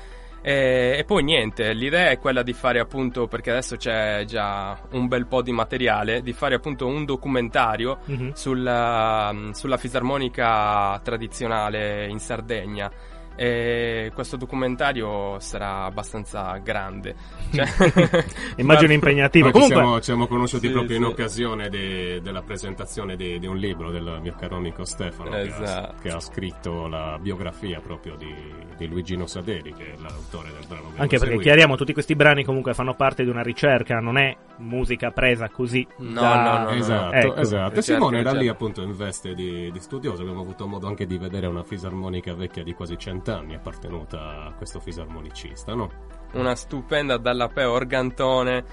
E, 0.43 0.95
e 0.97 1.03
poi 1.05 1.23
niente, 1.23 1.71
l'idea 1.73 2.09
è 2.09 2.17
quella 2.19 2.41
di 2.41 2.53
fare 2.53 2.79
appunto, 2.79 3.27
perché 3.27 3.51
adesso 3.51 3.75
c'è 3.75 4.23
già 4.25 4.77
un 4.91 5.07
bel 5.07 5.27
po' 5.27 5.41
di 5.41 5.51
materiale, 5.51 6.21
di 6.21 6.33
fare 6.33 6.55
appunto 6.55 6.87
un 6.87 7.05
documentario 7.05 7.99
Mhm. 8.05 8.31
sulla, 8.33 9.33
sulla 9.53 9.77
fisarmonica 9.77 10.99
tradizionale 11.03 12.07
in 12.07 12.19
Sardegna. 12.19 12.91
E 13.35 14.11
questo 14.13 14.35
documentario 14.37 15.39
sarà 15.39 15.83
abbastanza 15.85 16.57
grande. 16.63 17.15
Cioè- 17.51 18.25
Immagino 18.57 18.93
impegnativo. 18.93 19.45
Noi 19.45 19.53
ci 19.53 19.59
Comunque, 19.59 19.75
siamo, 19.81 19.97
ci 19.97 20.03
siamo 20.03 20.27
conosciuti 20.27 20.67
Sì, 20.67 20.73
proprio 20.73 20.97
in 20.97 21.03
sì. 21.03 21.09
occasione 21.09 21.69
de- 21.69 22.21
della 22.21 22.41
presentazione 22.43 23.15
di, 23.15 23.45
un 23.45 23.57
libro 23.57 23.91
del 23.91 24.19
mio 24.21 24.35
caro 24.39 24.55
amico 24.57 24.85
Stefano 24.85 25.31
che, 25.31 25.35
ha, 25.37 25.41
Esatto. 25.41 25.95
che 26.01 26.09
ha 26.09 26.19
scritto 26.19 26.87
la 26.87 27.17
biografia 27.19 27.79
proprio 27.81 28.15
di, 28.15 28.33
di 28.77 28.87
Luigino 28.87 29.25
Saderi 29.25 29.73
che 29.73 29.93
è 29.93 29.95
l'autore 29.97 30.49
del 30.51 30.65
brano 30.67 30.83
che 30.93 31.01
anche 31.01 31.07
perché 31.17 31.19
seguito. 31.19 31.41
chiariamo, 31.41 31.75
tutti 31.75 31.93
questi 31.93 32.15
brani 32.15 32.43
comunque 32.45 32.73
fanno 32.73 32.93
parte 32.95 33.23
di 33.23 33.29
una 33.29 33.41
ricerca, 33.43 33.99
non 33.99 34.17
è 34.17 34.35
musica 34.57 35.11
presa 35.11 35.49
così. 35.49 35.85
No, 35.97 36.21
da- 36.21 36.59
no, 36.59 36.63
no, 36.65 36.69
Esatto, 36.69 37.15
Ecco. 37.15 37.35
esatto. 37.35 37.79
E 37.79 37.81
Certo, 37.81 37.99
Simone 38.05 38.19
era 38.19 38.29
certo. 38.29 38.43
lì 38.43 38.47
appunto 38.49 38.81
in 38.81 38.95
veste 38.95 39.33
di, 39.33 39.71
di 39.71 39.79
studioso, 39.79 40.21
abbiamo 40.21 40.41
avuto 40.41 40.67
modo 40.67 40.87
anche 40.87 41.05
di 41.05 41.17
vedere 41.17 41.47
una 41.47 41.63
fisarmonica 41.63 42.33
vecchia 42.33 42.63
di 42.63 42.73
quasi 42.73 42.97
cent'anni 43.21 43.55
appartenuta 43.55 44.45
a 44.45 44.53
questo 44.53 44.79
fisarmonicista, 44.79 45.73
no? 45.75 45.89
Una 46.33 46.55
stupenda 46.55 47.17
dalla 47.17 47.47
Pe 47.47 47.63
organtone 47.63 48.63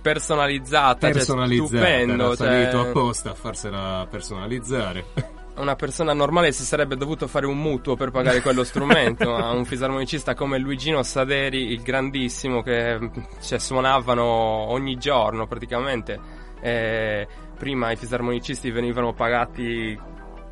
personalizzata, 0.00 1.06
cioè, 1.06 1.12
Personalizzata, 1.12 1.66
stupendo, 1.66 2.24
era 2.32 2.70
cioè, 2.70 2.88
apposta 2.88 3.30
a 3.30 3.34
farsela 3.34 4.06
personalizzare. 4.10 5.04
una 5.58 5.74
persona 5.74 6.12
normale 6.12 6.52
si 6.52 6.62
sarebbe 6.62 6.96
dovuto 6.96 7.26
fare 7.26 7.44
un 7.44 7.58
mutuo 7.58 7.96
per 7.96 8.10
pagare 8.10 8.40
quello 8.40 8.64
strumento, 8.64 9.28
ma 9.36 9.50
un 9.50 9.64
fisarmonicista 9.64 10.34
come 10.34 10.58
Luigino 10.58 11.02
Saderi, 11.02 11.72
il 11.72 11.82
grandissimo, 11.82 12.62
che 12.62 12.98
cioè, 13.42 13.58
suonavano 13.58 14.24
ogni 14.24 14.96
giorno 14.96 15.46
praticamente. 15.46 16.46
E 16.60 17.26
prima 17.56 17.92
i 17.92 17.96
fisarmonicisti 17.96 18.70
venivano 18.70 19.12
pagati 19.12 19.98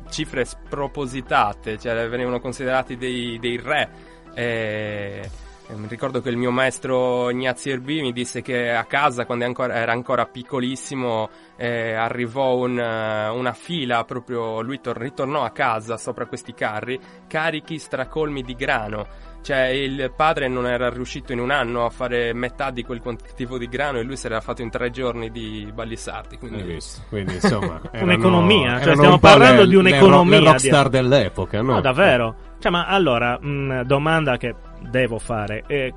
cifre 0.09 0.45
spropositate, 0.45 1.77
cioè 1.77 2.07
venivano 2.09 2.39
considerati 2.39 2.97
dei, 2.97 3.37
dei 3.39 3.57
re. 3.57 3.89
E, 4.33 5.29
ricordo 5.87 6.21
che 6.21 6.29
il 6.29 6.37
mio 6.37 6.51
maestro 6.51 7.29
Ignazio 7.29 7.73
Erbi 7.73 8.01
mi 8.01 8.13
disse 8.13 8.41
che 8.41 8.71
a 8.71 8.85
casa, 8.85 9.25
quando 9.25 9.45
era 9.45 9.91
ancora 9.91 10.25
piccolissimo, 10.25 11.29
eh, 11.57 11.93
arrivò 11.93 12.55
un, 12.55 12.79
eh, 12.79 13.29
una 13.29 13.53
fila, 13.53 14.03
proprio 14.05 14.61
lui 14.61 14.79
tor- 14.79 14.97
ritornò 14.97 15.43
a 15.43 15.51
casa 15.51 15.97
sopra 15.97 16.25
questi 16.25 16.53
carri, 16.53 16.99
carichi 17.27 17.77
stracolmi 17.77 18.43
di 18.43 18.55
grano. 18.55 19.07
Cioè 19.47 19.67
il 19.67 20.11
padre 20.13 20.49
non 20.49 20.67
era 20.67 20.89
riuscito 20.89 21.31
in 21.31 21.39
un 21.39 21.51
anno 21.51 21.85
a 21.85 21.89
fare 21.89 22.33
metà 22.33 22.69
di 22.69 22.83
quel 22.83 22.99
quantitativo 22.99 23.57
di 23.57 23.69
grano 23.69 23.97
e 23.97 24.03
lui 24.03 24.17
si 24.17 24.25
era 24.25 24.41
fatto 24.41 24.61
in 24.61 24.69
tre 24.69 24.89
giorni 24.91 25.31
di 25.31 25.71
ballissardi. 25.73 26.37
Quindi... 26.37 26.63
Visto? 26.63 27.03
Quindi 27.07 27.35
insomma, 27.35 27.79
erano- 27.91 28.03
Un'economia, 28.11 28.71
cioè 28.71 28.81
erano 28.81 28.95
stiamo 28.95 29.13
un 29.13 29.19
parlando 29.21 29.61
le- 29.61 29.67
di 29.69 29.75
un'economia 29.75 30.39
Le 30.41 30.45
rockstar 30.51 30.89
di- 30.89 30.97
dell'epoca, 30.97 31.61
no? 31.61 31.73
No, 31.75 31.79
davvero. 31.79 32.35
Cioè, 32.59 32.69
ma 32.73 32.87
allora, 32.87 33.39
mh, 33.39 33.83
domanda 33.83 34.35
che 34.35 34.53
devo 34.81 35.17
fare. 35.17 35.63
Eh, 35.65 35.93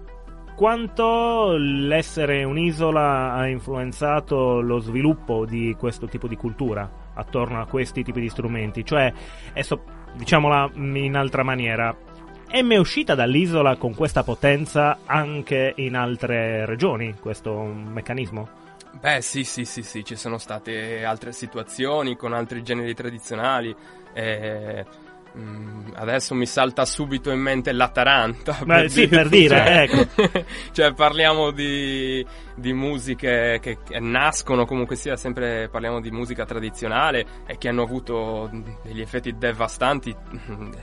quanto 0.55 1.57
l'essere 1.57 2.45
un'isola 2.45 3.33
ha 3.33 3.49
influenzato 3.49 4.61
lo 4.61 4.79
sviluppo 4.79 5.45
di 5.45 5.75
questo 5.77 6.07
tipo 6.07 6.29
di 6.29 6.37
cultura 6.37 6.89
attorno 7.15 7.61
a 7.61 7.67
questi 7.67 8.05
tipi 8.05 8.21
di 8.21 8.29
strumenti? 8.29 8.85
Cioè, 8.85 9.13
adesso, 9.51 9.83
diciamola 10.15 10.71
in 10.75 11.17
altra 11.17 11.43
maniera, 11.43 11.93
è 12.51 12.79
uscita 12.79 13.15
dall'isola 13.15 13.77
con 13.77 13.95
questa 13.95 14.23
potenza 14.23 14.99
anche 15.07 15.73
in 15.77 15.95
altre 15.95 16.67
regioni, 16.67 17.15
questo 17.21 17.63
meccanismo? 17.63 18.49
Beh, 18.99 19.21
sì, 19.23 19.45
sì, 19.45 19.65
sì, 19.65 19.83
sì, 19.83 20.05
ci 20.05 20.17
sono 20.17 20.37
state 20.37 21.05
altre 21.05 21.33
situazioni 21.33 22.17
con 22.17 22.33
altri 22.33 22.63
generi 22.63 22.93
tradizionali. 22.95 23.75
E, 24.13 24.85
mm, 25.39 25.89
adesso 25.95 26.35
mi 26.35 26.47
salta 26.47 26.85
subito 26.85 27.31
in 27.31 27.41
mente 27.41 27.73
la 27.73 27.89
Taranta. 27.89 28.59
Beh, 28.65 28.89
sì, 28.89 29.09
per 29.09 29.29
dire, 29.29 29.83
ecco. 29.85 30.07
cioè, 30.15 30.45
cioè, 30.73 30.95
parliamo 30.95 31.51
di, 31.51 32.25
di 32.55 32.73
musiche 32.73 33.59
che, 33.61 33.79
che 33.85 34.01
nascono 34.01 34.65
comunque 34.65 34.97
sia 34.97 35.17
sempre, 35.17 35.69
parliamo 35.69 36.01
di 36.01 36.11
musica 36.11 36.45
tradizionale 36.45 37.27
e 37.47 37.59
che 37.59 37.69
hanno 37.69 37.83
avuto 37.83 38.51
degli 38.83 39.01
effetti 39.01 39.37
devastanti. 39.37 40.15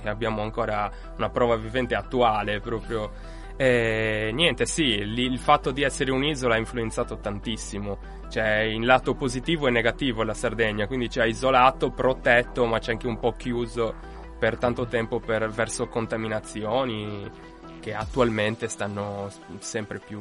E 0.03 0.09
abbiamo 0.09 0.41
ancora 0.41 0.91
una 1.17 1.29
prova 1.29 1.55
vivente 1.55 1.95
attuale 1.95 2.59
proprio. 2.59 3.35
E 3.59 4.29
niente, 4.33 4.67
sì, 4.67 5.03
lì 5.03 5.23
il 5.23 5.39
fatto 5.39 5.71
di 5.71 5.81
essere 5.81 6.11
un'isola 6.11 6.53
ha 6.53 6.59
influenzato 6.59 7.17
tantissimo, 7.17 7.97
cioè 8.29 8.59
in 8.59 8.85
lato 8.85 9.15
positivo 9.15 9.67
e 9.67 9.71
negativo 9.71 10.21
la 10.21 10.35
Sardegna, 10.35 10.85
quindi 10.85 11.07
c'è 11.07 11.25
isolato, 11.25 11.89
protetto, 11.89 12.67
ma 12.67 12.77
c'è 12.77 12.91
anche 12.91 13.07
un 13.07 13.17
po' 13.17 13.31
chiuso 13.31 13.95
per 14.37 14.57
tanto 14.57 14.85
tempo 14.87 15.19
per- 15.19 15.49
verso 15.49 15.87
contaminazioni 15.87 17.29
che 17.79 17.93
attualmente 17.93 18.67
stanno 18.67 19.29
sempre 19.59 19.99
più... 19.99 20.19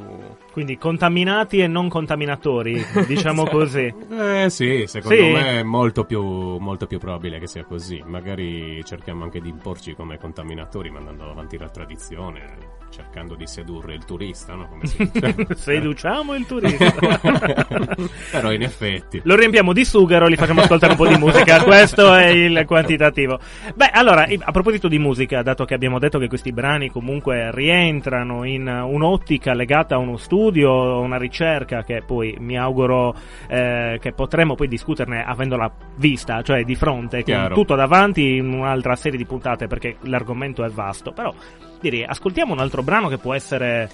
Quindi 0.53 0.79
contaminati 0.79 1.59
e 1.59 1.67
non 1.67 1.89
contaminatori, 1.89 2.81
diciamo 3.09 3.45
così. 3.47 3.93
Eh 4.11 4.49
sì, 4.51 4.85
secondo 4.87 5.17
Sì. 5.17 5.31
me 5.33 5.61
è 5.61 5.63
molto 5.63 6.05
più, 6.05 6.23
molto 6.23 6.87
più 6.87 6.99
probabile 6.99 7.39
che 7.41 7.47
sia 7.49 7.65
così. 7.65 8.01
Magari 8.07 8.85
cerchiamo 8.85 9.25
anche 9.25 9.41
di 9.41 9.49
imporci 9.49 9.95
come 9.95 10.19
contaminatori 10.19 10.91
mandando 10.91 11.29
avanti 11.31 11.59
la 11.59 11.69
tradizione. 11.69 12.76
Cercando 12.91 13.35
di 13.35 13.47
sedurre 13.47 13.95
il 13.95 14.05
turista, 14.05 14.55
no? 14.55 14.69
Come 14.69 14.87
si 14.87 15.11
dice. 15.11 15.47
Seduciamo 15.55 16.35
il 16.35 16.47
turista. 16.47 16.95
Però 18.31 18.53
in 18.53 18.63
effetti. 18.63 19.21
Lo 19.25 19.37
riempiamo 19.37 19.73
di 19.73 19.85
sughero, 19.85 20.29
gli 20.29 20.37
facciamo 20.37 20.61
ascoltare 20.61 20.93
un 20.93 20.99
po' 20.99 21.07
di 21.07 21.17
musica. 21.17 21.63
Questo 21.65 22.15
è 22.15 22.27
il 22.27 22.65
quantitativo. 22.67 23.39
Beh, 23.75 23.91
allora, 23.93 24.27
a 24.39 24.53
proposito 24.53 24.89
di 24.89 24.99
musica, 24.99 25.43
dato 25.43 25.65
che 25.65 25.75
abbiamo 25.75 25.99
detto 25.99 26.19
che 26.19 26.29
questi 26.29 26.53
brani 26.53 26.91
comunque 26.91 27.51
rientrano 27.53 28.45
in 28.45 28.67
un'ottica 28.67 29.55
legata 29.55 29.97
a 29.97 29.99
uno 29.99 30.17
studio, 30.17 31.01
una 31.01 31.19
ricerca 31.19 31.83
che 31.83 32.03
poi 32.05 32.37
mi 32.39 32.59
auguro 32.59 33.15
eh, 33.49 33.99
che 34.01 34.13
potremo 34.13 34.55
poi 34.55 34.69
discuterne 34.69 35.25
avendola 35.25 35.71
vista, 35.97 36.43
cioè 36.43 36.65
di 36.65 36.75
fronte, 36.75 37.23
con 37.23 37.25
Chiaro. 37.25 37.55
tutto 37.55 37.75
davanti 37.75 38.37
in 38.37 38.53
un'altra 38.53 38.97
serie 38.97 39.19
di 39.19 39.27
puntate 39.27 39.67
perché 39.67 39.97
l'argomento 40.03 40.65
è 40.65 40.69
vasto. 40.69 41.13
Però 41.13 41.33
direi, 41.81 42.05
ascoltiamo 42.05 42.53
un 42.53 42.61
altro 42.61 42.83
brano 42.83 43.09
che 43.09 43.19
può 43.19 43.35
essere 43.35 43.89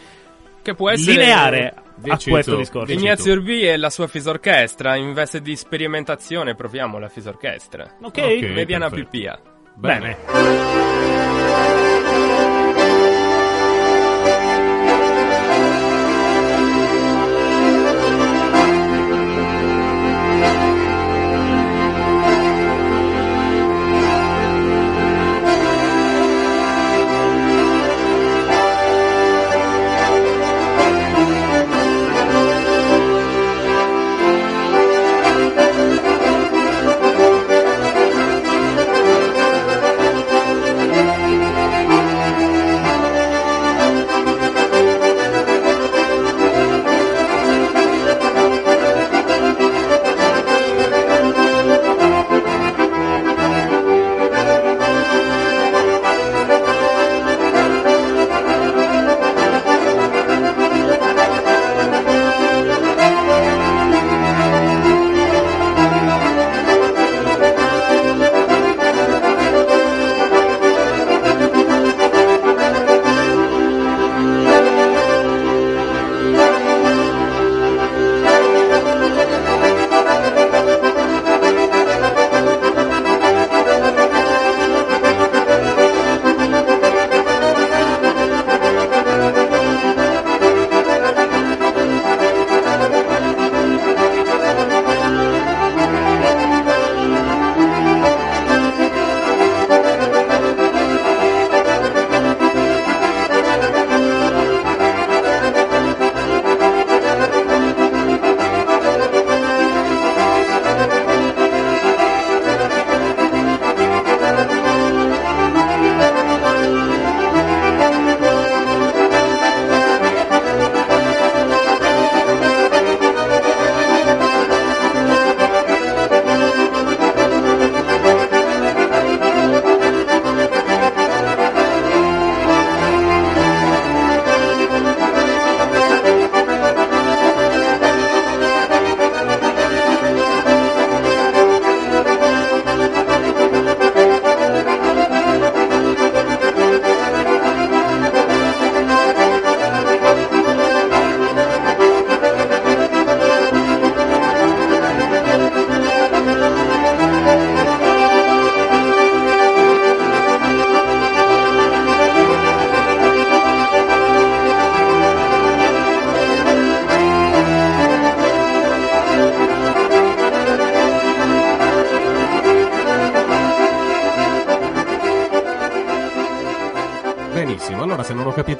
Che 0.62 0.74
può 0.74 0.90
essere 0.90 1.12
lineare 1.18 1.74
a 2.08 2.18
questo 2.22 2.56
discorso. 2.56 2.92
Ignazio 2.92 3.32
Urbi 3.32 3.62
e 3.62 3.76
la 3.76 3.90
sua 3.90 4.06
fisorchestra, 4.06 4.96
in 4.96 5.12
veste 5.12 5.40
di 5.40 5.56
sperimentazione 5.56 6.54
proviamo 6.54 6.98
la 6.98 7.08
fisorchestra. 7.08 7.96
Ok? 8.02 8.18
Ok. 8.18 8.42
Mediana 8.54 8.88
perfetto. 8.88 9.10
Pipia. 9.10 9.40
Bene. 9.74 10.16
Benissimo, 10.32 11.91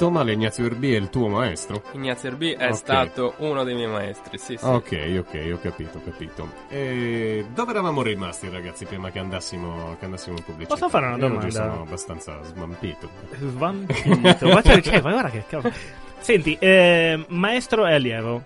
capito 0.03 0.11
male, 0.11 0.33
Ignazio 0.33 0.65
Urbi 0.65 0.95
è 0.95 0.97
il 0.99 1.11
tuo 1.11 1.29
maestro. 1.29 1.83
Ignazio 1.93 2.31
Urbi 2.31 2.53
è 2.53 2.69
Ok. 2.69 2.75
stato 2.75 3.35
uno 3.39 3.63
dei 3.63 3.75
miei 3.75 3.89
maestri, 3.89 4.37
sì, 4.39 4.57
sì. 4.57 4.65
Ok, 4.65 5.17
ok, 5.21 5.51
ho 5.53 5.59
capito, 5.61 5.99
ho 5.99 6.03
capito. 6.05 6.49
E 6.69 7.47
dove 7.55 7.71
eravamo 7.71 8.03
rimasti, 8.03 8.49
ragazzi, 8.49 8.85
prima 8.85 9.11
che 9.11 9.19
andassimo, 9.21 9.97
che 9.99 10.05
andassimo 10.07 10.37
in 10.37 10.43
pubblicità? 10.45 10.75
Posso 10.75 10.89
fare 10.89 11.07
una 11.07 11.17
Io 11.17 11.29
domanda? 11.29 11.51
sono 11.51 11.83
abbastanza 11.83 12.43
svampito. 12.43 13.09
Svampito. 13.39 14.49
Ma 14.49 14.61
perché? 14.63 15.01
Ma 15.03 15.11
guarda 15.13 15.31
che 15.31 15.45
cavolo. 15.49 15.73
Senti, 16.19 16.57
eh, 16.59 17.25
maestro 17.29 17.87
e 17.87 17.95
allievo. 17.95 18.43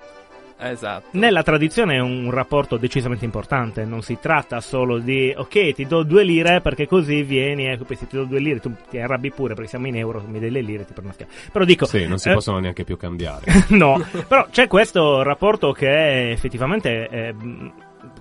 Esatto. 0.59 1.09
Nella 1.13 1.43
tradizione 1.43 1.97
è 1.97 2.01
un 2.01 2.31
rapporto 2.31 2.77
decisamente 2.79 3.25
importante, 3.25 3.85
non 3.85 4.03
si 4.03 4.17
tratta 4.21 4.61
solo 4.61 4.99
di 4.99 5.33
ok 5.37 5.75
ti 5.75 5.87
do 5.87 6.03
due 6.03 6.23
lire 6.25 6.61
perché 6.63 6.87
così 6.87 7.23
vieni 7.23 7.69
e 7.71 7.77
poi 7.77 7.97
se 7.97 8.07
ti 8.07 8.17
do 8.17 8.25
due 8.25 8.39
lire 8.41 8.59
tu 8.61 8.73
ti 8.89 8.99
arrabbi 8.99 9.31
pure 9.31 9.55
perché 9.55 9.69
siamo 9.69 9.87
in 9.87 9.97
euro, 9.97 10.23
mi 10.27 10.41
dai 10.41 10.51
le 10.51 10.63
lire 10.63 10.85
ti 10.87 10.93
prendo 10.95 11.13
una 11.13 11.27
schiaffa. 11.27 11.51
Però 11.53 11.65
dico, 11.65 11.85
Sì, 11.87 12.07
non 12.07 12.19
si 12.19 12.31
eh, 12.31 12.33
possono 12.33 12.59
neanche 12.59 12.85
più 12.85 12.97
cambiare. 12.97 13.45
no, 13.71 14.03
però 14.27 14.47
c'è 14.51 14.67
questo 14.67 15.23
rapporto 15.23 15.73
che 15.73 15.89
è 15.89 16.31
effettivamente 16.31 17.07
è, 17.09 17.33
mh, 17.33 17.73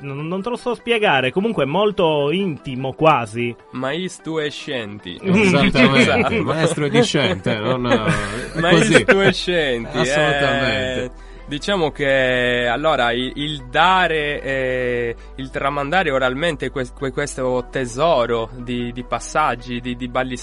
non, 0.01 0.41
te 0.41 0.49
lo 0.49 0.57
so 0.57 0.73
spiegare, 0.75 1.31
comunque 1.31 1.63
è 1.63 1.67
molto 1.67 2.31
intimo 2.31 2.91
quasi. 2.93 3.55
Mais 3.71 4.19
tu 4.21 4.39
e 4.39 4.49
scenti. 4.49 5.17
Esattamente, 5.23 5.99
Esatto. 5.99 6.43
maestro 6.43 6.85
e 6.85 6.89
discente, 6.89 7.55
non 7.57 7.87
è 7.87 8.59
Mais 8.59 8.75
così. 8.89 9.03
tu 9.05 9.19
e 9.19 9.31
scenti. 9.31 9.97
Assolutamente. 9.97 11.03
eh, 11.03 11.24
Diciamo 11.47 11.91
che 11.91 12.67
allora 12.67 13.11
il, 13.11 13.31
il 13.35 13.67
dare, 13.69 14.41
eh, 14.41 15.15
il 15.35 15.51
tramandare 15.51 16.09
oralmente 16.09 16.71
que- 16.71 16.89
que- 16.91 17.11
questo 17.11 17.67
tesoro 17.69 18.49
di, 18.57 18.91
di 18.91 19.03
passaggi, 19.03 19.79
di, 19.79 19.95
di 19.95 20.07
balli 20.07 20.37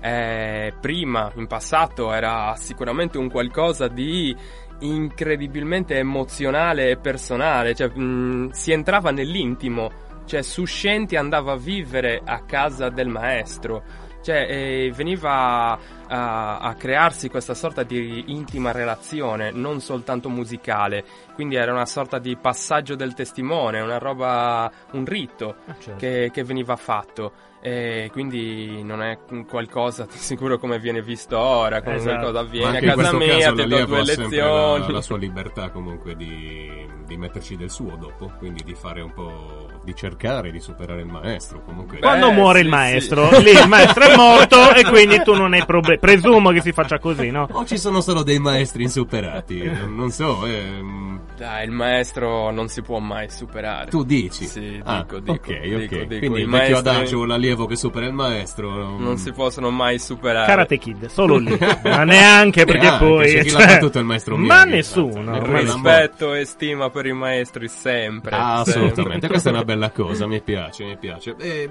eh, 0.00 0.72
prima, 0.80 1.30
in 1.36 1.46
passato, 1.46 2.14
era 2.14 2.54
sicuramente 2.56 3.18
un 3.18 3.30
qualcosa 3.30 3.88
di 3.88 4.34
incredibilmente 4.80 5.98
emozionale 5.98 6.90
e 6.90 6.96
personale, 6.96 7.74
cioè 7.74 7.88
mh, 7.88 8.50
si 8.52 8.72
entrava 8.72 9.10
nell'intimo, 9.10 9.90
cioè 10.24 10.40
Suscenti 10.40 11.16
andava 11.16 11.52
a 11.52 11.56
vivere 11.56 12.22
a 12.24 12.42
casa 12.44 12.88
del 12.88 13.08
maestro, 13.08 13.82
cioè 14.26 14.44
eh, 14.50 14.92
veniva 14.92 15.78
a, 16.08 16.58
a 16.58 16.74
crearsi 16.74 17.28
questa 17.28 17.54
sorta 17.54 17.84
di 17.84 18.24
intima 18.26 18.72
relazione, 18.72 19.52
non 19.52 19.80
soltanto 19.80 20.28
musicale. 20.28 21.04
Quindi 21.34 21.54
era 21.54 21.70
una 21.70 21.86
sorta 21.86 22.18
di 22.18 22.36
passaggio 22.36 22.96
del 22.96 23.14
testimone, 23.14 23.78
una 23.80 23.98
roba, 23.98 24.68
un 24.94 25.04
rito 25.04 25.54
Ah, 25.66 25.74
certo. 25.78 25.96
che, 26.00 26.30
che 26.32 26.42
veniva 26.42 26.74
fatto. 26.74 27.45
E 27.60 28.10
quindi 28.12 28.82
non 28.84 29.02
è 29.02 29.18
qualcosa 29.48 30.04
di 30.10 30.16
sicuro 30.18 30.58
come 30.58 30.78
viene 30.78 31.02
visto 31.02 31.36
ora, 31.38 31.82
come 31.82 31.96
Esatto. 31.96 32.14
qualcosa 32.16 32.38
avviene 32.40 32.78
a 32.78 32.80
casa 32.94 33.12
mia, 33.14 33.52
ti 33.52 33.66
do 33.66 33.84
due 33.86 34.04
lezioni. 34.04 34.36
la, 34.36 34.86
la 34.90 35.00
sua 35.00 35.16
libertà 35.18 35.70
comunque 35.70 36.14
di, 36.14 36.86
di 37.06 37.16
metterci 37.16 37.56
del 37.56 37.70
suo 37.70 37.96
dopo, 37.98 38.32
quindi 38.38 38.62
di 38.62 38.74
fare 38.74 39.00
un 39.00 39.12
po', 39.12 39.68
di 39.82 39.94
cercare 39.96 40.52
di 40.52 40.60
superare 40.60 41.00
il 41.00 41.06
maestro 41.06 41.60
comunque. 41.64 41.98
Quando 41.98 42.28
Beh, 42.28 42.34
muore 42.34 42.58
sì, 42.60 42.64
il 42.66 42.70
sì. 42.70 42.76
maestro, 42.76 43.38
lì 43.40 43.50
il 43.50 43.68
maestro 43.68 44.04
è 44.04 44.16
morto 44.16 44.74
e 44.74 44.84
quindi 44.88 45.22
tu 45.22 45.34
non 45.34 45.52
hai 45.52 45.64
problemi. 45.64 45.98
Presumo 45.98 46.50
che 46.50 46.60
si 46.60 46.72
faccia 46.72 46.98
così, 47.00 47.30
no? 47.30 47.48
O 47.50 47.64
ci 47.64 47.78
sono 47.78 48.00
solo 48.00 48.22
dei 48.22 48.38
maestri 48.38 48.84
insuperati, 48.84 49.68
non, 49.88 50.10
so, 50.10 50.44
ehm, 50.46 51.20
Dai, 51.36 51.64
il 51.64 51.70
maestro 51.72 52.50
non 52.50 52.68
si 52.68 52.80
può 52.82 52.98
mai 52.98 53.28
superare. 53.28 53.90
tu 53.90 54.04
dici. 54.04 54.44
Sì, 54.46 54.80
Ah, 54.84 55.00
dico, 55.02 55.18
dico, 55.18 55.32
ok, 55.32 55.60
dico, 55.60 55.76
ok. 55.76 56.02
dico. 56.04 56.18
Quindi 56.18 56.24
il 56.24 56.30
vecchio 56.30 56.46
maestri 56.48 56.74
adagio, 56.74 57.24
l'allievo 57.46 57.66
che 57.66 57.76
supera 57.76 58.06
il 58.06 58.12
maestro... 58.12 58.96
non 58.98 59.16
si 59.18 59.32
possono 59.32 59.70
mai 59.70 59.98
superare. 59.98 60.46
Karate 60.46 60.78
Kid, 60.78 61.06
solo 61.06 61.36
lì. 61.36 61.56
Ma 61.84 62.04
neanche 62.04 62.64
perché 62.64 62.82
Neanche, 62.86 63.04
poi. 63.04 63.26
c'è 63.32 63.42
chi 63.42 63.50
l'ha 63.52 63.58
cioè, 63.58 63.66
battuto 63.66 63.98
il 63.98 64.04
maestro 64.04 64.36
Ma 64.36 64.42
Miyagi, 64.64 64.70
nessuno. 64.70 65.22
ma- 65.22 65.38
Eh, 65.38 65.60
Rispetto 65.60 66.34
e 66.34 66.44
stima 66.44 66.90
per 66.90 67.06
i 67.06 67.12
maestri 67.12 67.68
sempre. 67.68 68.34
Ah, 68.34 68.64
sempre. 68.64 68.82
assolutamente, 68.90 69.28
questa 69.28 69.50
è 69.50 69.52
una 69.52 69.64
bella 69.64 69.90
cosa, 69.92 70.26
mi 70.26 70.40
piace, 70.42 70.84
mi 70.84 70.96
piace. 70.98 71.34
E, 71.38 71.70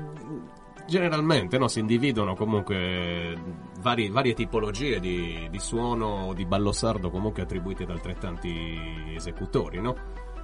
generalmente 0.88 1.57
no, 1.57 1.67
si 1.67 1.79
individuano 1.79 2.35
comunque 2.35 3.35
vari- 3.81 4.09
varie 4.09 4.33
tipologie 4.33 4.99
di, 4.99 5.47
di 5.49 5.59
suono 5.59 6.27
o 6.27 6.33
di 6.33 6.45
ballo 6.45 6.71
sardo 6.71 7.09
comunque 7.09 7.41
attribuite 7.43 7.83
ad 7.83 7.89
altrettanti 7.89 9.13
esecutori, 9.15 9.81
no? 9.81 9.95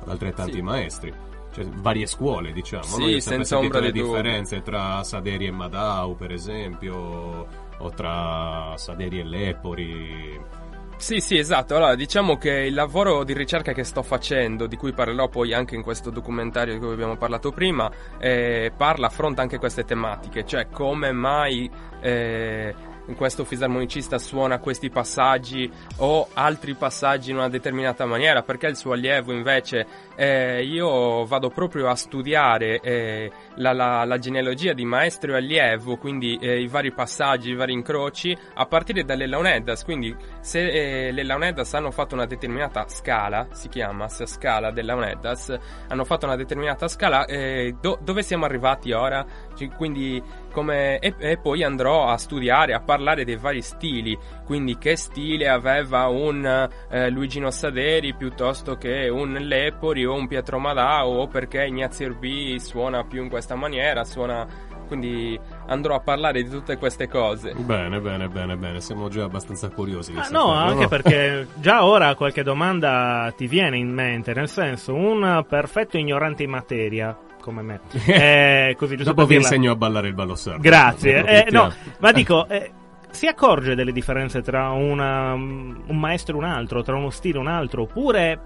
Ad 0.01 0.09
altrettanti 0.09 0.53
Sì. 0.53 0.61
maestri. 0.61 1.13
Cioè, 1.51 1.65
varie 1.65 2.05
scuole, 2.05 2.51
diciamo. 2.51 2.83
Sì, 2.83 2.99
no? 2.99 3.07
Io 3.07 3.17
ho 3.17 3.19
sempre 3.19 3.45
senza 3.45 3.57
ombra 3.57 3.79
di 3.79 3.87
dubbio. 3.87 4.05
differenze 4.05 4.61
tra 4.61 5.03
Saderi 5.03 5.47
e 5.47 5.51
Madao, 5.51 6.13
per 6.13 6.31
esempio, 6.31 7.47
o 7.77 7.89
tra 7.91 8.73
Saderi 8.77 9.19
e 9.19 9.23
Lepori. 9.23 10.59
Sì, 11.01 11.19
sì, 11.19 11.35
esatto. 11.35 11.75
Allora, 11.75 11.95
diciamo 11.95 12.37
che 12.37 12.51
il 12.51 12.75
lavoro 12.75 13.23
di 13.23 13.33
ricerca 13.33 13.73
che 13.73 13.83
sto 13.83 14.03
facendo, 14.03 14.67
di 14.67 14.77
cui 14.77 14.93
parlerò 14.93 15.29
poi 15.29 15.51
anche 15.51 15.73
in 15.73 15.81
questo 15.81 16.11
documentario 16.11 16.73
di 16.73 16.79
cui 16.79 16.93
abbiamo 16.93 17.17
parlato 17.17 17.51
prima, 17.51 17.91
eh, 18.19 18.71
parla, 18.77 19.07
affronta 19.07 19.41
anche 19.41 19.57
queste 19.57 19.83
tematiche, 19.83 20.45
cioè 20.45 20.69
come 20.69 21.11
mai 21.11 21.67
eh, 22.01 22.75
questo 23.15 23.43
fisarmonicista 23.43 24.17
suona 24.17 24.59
questi 24.59 24.89
passaggi 24.89 25.69
o 25.97 26.27
altri 26.33 26.75
passaggi 26.75 27.31
in 27.31 27.37
una 27.37 27.49
determinata 27.49 28.05
maniera, 28.05 28.41
perché 28.43 28.67
il 28.67 28.75
suo 28.75 28.93
allievo 28.93 29.31
invece, 29.33 29.85
eh, 30.15 30.63
io 30.63 31.25
vado 31.25 31.49
proprio 31.49 31.89
a 31.89 31.95
studiare 31.95 32.79
eh, 32.79 33.31
la, 33.55 33.73
la- 33.73 34.05
la 34.05 34.17
genealogia 34.17 34.73
di 34.73 34.85
maestro 34.85 35.33
e 35.33 35.37
allievo, 35.37 35.97
quindi 35.97 36.37
eh, 36.41 36.61
i 36.61 36.67
vari 36.67 36.91
passaggi, 36.91 37.51
i 37.51 37.55
vari 37.55 37.73
incroci, 37.73 38.35
a 38.55 38.65
partire 38.65 39.03
dalle 39.03 39.27
Launeddas, 39.27 39.83
quindi 39.83 40.15
se 40.39 41.07
eh, 41.07 41.11
le 41.11 41.23
Launeddas 41.23 41.73
hanno 41.73 41.91
fatto 41.91 42.15
una 42.15 42.25
determinata 42.25 42.85
scala, 42.87 43.47
si 43.51 43.67
chiama 43.69 44.07
scala 44.09 44.71
delle 44.71 44.87
Launeddas, 44.87 45.57
hanno 45.87 46.03
fatto 46.05 46.25
una 46.25 46.35
determinata 46.35 46.87
scala, 46.87 47.25
eh, 47.25 47.75
do- 47.81 47.99
dove 48.01 48.21
siamo 48.23 48.45
arrivati 48.45 48.91
ora? 48.91 49.25
Ci- 49.55 49.69
Quindi 49.75 50.21
come, 50.51 50.99
e, 50.99 51.13
e 51.17 51.37
poi 51.37 51.63
andrò 51.63 52.07
a 52.07 52.17
studiare, 52.17 52.73
a 52.73 52.81
parlare 52.91 53.23
dei 53.23 53.37
vari 53.37 53.61
stili, 53.61 54.17
quindi 54.43 54.77
che 54.77 54.97
stile 54.97 55.47
aveva 55.47 56.07
un 56.07 56.67
eh, 56.89 57.09
Luigino 57.09 57.49
Saderi 57.49 58.13
piuttosto 58.13 58.75
che 58.75 59.07
un 59.07 59.31
Lepori 59.39 60.05
o 60.05 60.13
un 60.13 60.27
Pietro 60.27 60.59
Madao 60.59 61.07
o 61.19 61.27
perché 61.27 61.63
Ignazio 61.65 62.07
Erbi 62.07 62.59
suona 62.59 63.05
più 63.05 63.23
in 63.23 63.29
questa 63.29 63.55
maniera, 63.55 64.03
suona... 64.03 64.45
Quindi 64.91 65.39
andrò 65.67 65.95
a 65.95 66.01
parlare 66.01 66.43
di 66.43 66.49
tutte 66.49 66.75
queste 66.75 67.07
cose. 67.07 67.53
Bene, 67.55 68.01
bene, 68.01 68.27
bene, 68.27 68.57
bene, 68.57 68.81
siamo 68.81 69.07
già 69.07 69.23
abbastanza 69.23 69.69
curiosi 69.69 70.11
di 70.11 70.17
Ah, 70.19 70.27
no, 70.31 70.51
anche 70.51 70.81
no? 70.81 70.87
perché 70.89 71.47
già 71.61 71.85
ora 71.85 72.13
qualche 72.15 72.43
domanda 72.43 73.33
ti 73.37 73.47
viene 73.47 73.77
in 73.77 73.87
mente, 73.93 74.33
nel 74.33 74.49
senso, 74.49 74.93
un 74.93 75.45
perfetto 75.47 75.97
ignorante 75.97 76.43
in 76.43 76.49
materia, 76.49 77.17
come 77.39 77.61
me, 77.61 77.79
eh, 78.05 78.75
così 78.77 78.97
giusto 78.97 79.13
Dopo 79.13 79.25
vi 79.27 79.35
dirla- 79.35 79.47
insegno 79.47 79.71
a 79.71 79.75
ballare 79.77 80.09
il 80.09 80.13
ballo 80.13 80.35
sardo. 80.35 80.59
Grazie. 80.61 81.45
Eh, 81.45 81.51
no, 81.51 81.71
ma 81.99 82.11
dico, 82.11 82.45
eh, 82.49 82.71
si 83.11 83.27
accorge 83.27 83.75
delle 83.75 83.91
differenze 83.91 84.41
tra 84.41 84.69
una- 84.71 85.33
un 85.33 85.97
maestro 85.99 86.35
e 86.35 86.37
un 86.39 86.45
altro, 86.45 86.81
tra 86.81 86.95
uno 86.95 87.09
stile 87.09 87.37
e 87.37 87.41
un 87.41 87.47
altro, 87.47 87.83
oppure 87.83 88.39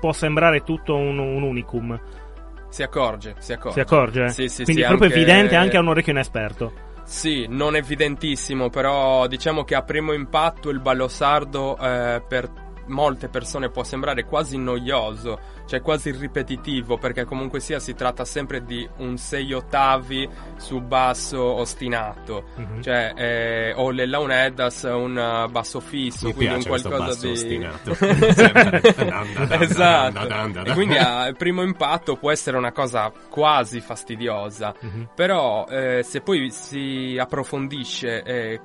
può 0.00 0.12
sembrare 0.12 0.62
tutto 0.62 0.94
un, 0.96 1.18
un 1.18 1.42
unicum? 1.42 1.98
Si 2.68 2.82
accorge, 2.82 3.34
si 3.38 3.52
accorge. 3.52 3.72
Si 3.74 3.80
accorge? 3.80 4.28
Sì, 4.28 4.48
sì, 4.48 4.64
Quindi 4.64 4.82
sì, 4.82 4.86
è 4.86 4.88
proprio 4.90 5.08
anche- 5.08 5.20
evidente 5.20 5.56
anche 5.56 5.76
a 5.76 5.80
un 5.80 5.88
orecchio 5.88 6.12
inesperto. 6.12 6.72
Sì, 7.04 7.46
non 7.48 7.74
evidentissimo, 7.74 8.68
però 8.68 9.26
diciamo 9.26 9.64
che 9.64 9.74
a 9.74 9.82
primo 9.82 10.12
impatto 10.12 10.68
il 10.68 10.78
ballo 10.80 11.08
sardo 11.08 11.78
eh, 11.78 12.22
per 12.28 12.50
molte 12.88 13.28
persone 13.28 13.70
può 13.70 13.82
sembrare 13.84 14.24
quasi 14.24 14.58
noioso, 14.58 15.38
cioè 15.68 15.82
quasi 15.82 16.10
ripetitivo, 16.12 16.96
perché 16.96 17.24
comunque 17.26 17.60
sia 17.60 17.78
si 17.78 17.94
tratta 17.94 18.24
sempre 18.24 18.64
di 18.64 18.88
un 18.98 19.18
6 19.18 19.52
ottavi 19.52 20.28
su 20.56 20.80
basso 20.80 21.42
ostinato, 21.42 22.44
Mhm. 22.56 22.80
cioè 22.82 23.12
eh, 23.14 23.72
o 23.76 23.90
le 23.90 24.06
launeddas 24.06 24.82
un 24.84 25.18
eh, 25.18 25.46
basso 25.50 25.80
fisso, 25.80 26.28
Mi 26.28 26.32
quindi 26.34 26.54
un 26.54 26.62
qualcosa 26.64 26.96
basso 26.98 27.26
di 27.26 27.32
ostinato. 27.32 27.96
Esatto. 29.60 30.64
E 30.64 30.72
quindi 30.72 30.96
a 30.96 31.32
primo 31.36 31.62
impatto 31.62 32.16
può 32.16 32.30
essere 32.30 32.56
una 32.56 32.72
cosa 32.72 33.12
quasi 33.28 33.80
fastidiosa. 33.80 34.74
Mhm. 34.80 35.10
Però 35.14 35.66
eh, 35.68 36.02
se 36.02 36.20
poi 36.22 36.50
si 36.50 37.16
approfondisce 37.20 38.22
e 38.22 38.60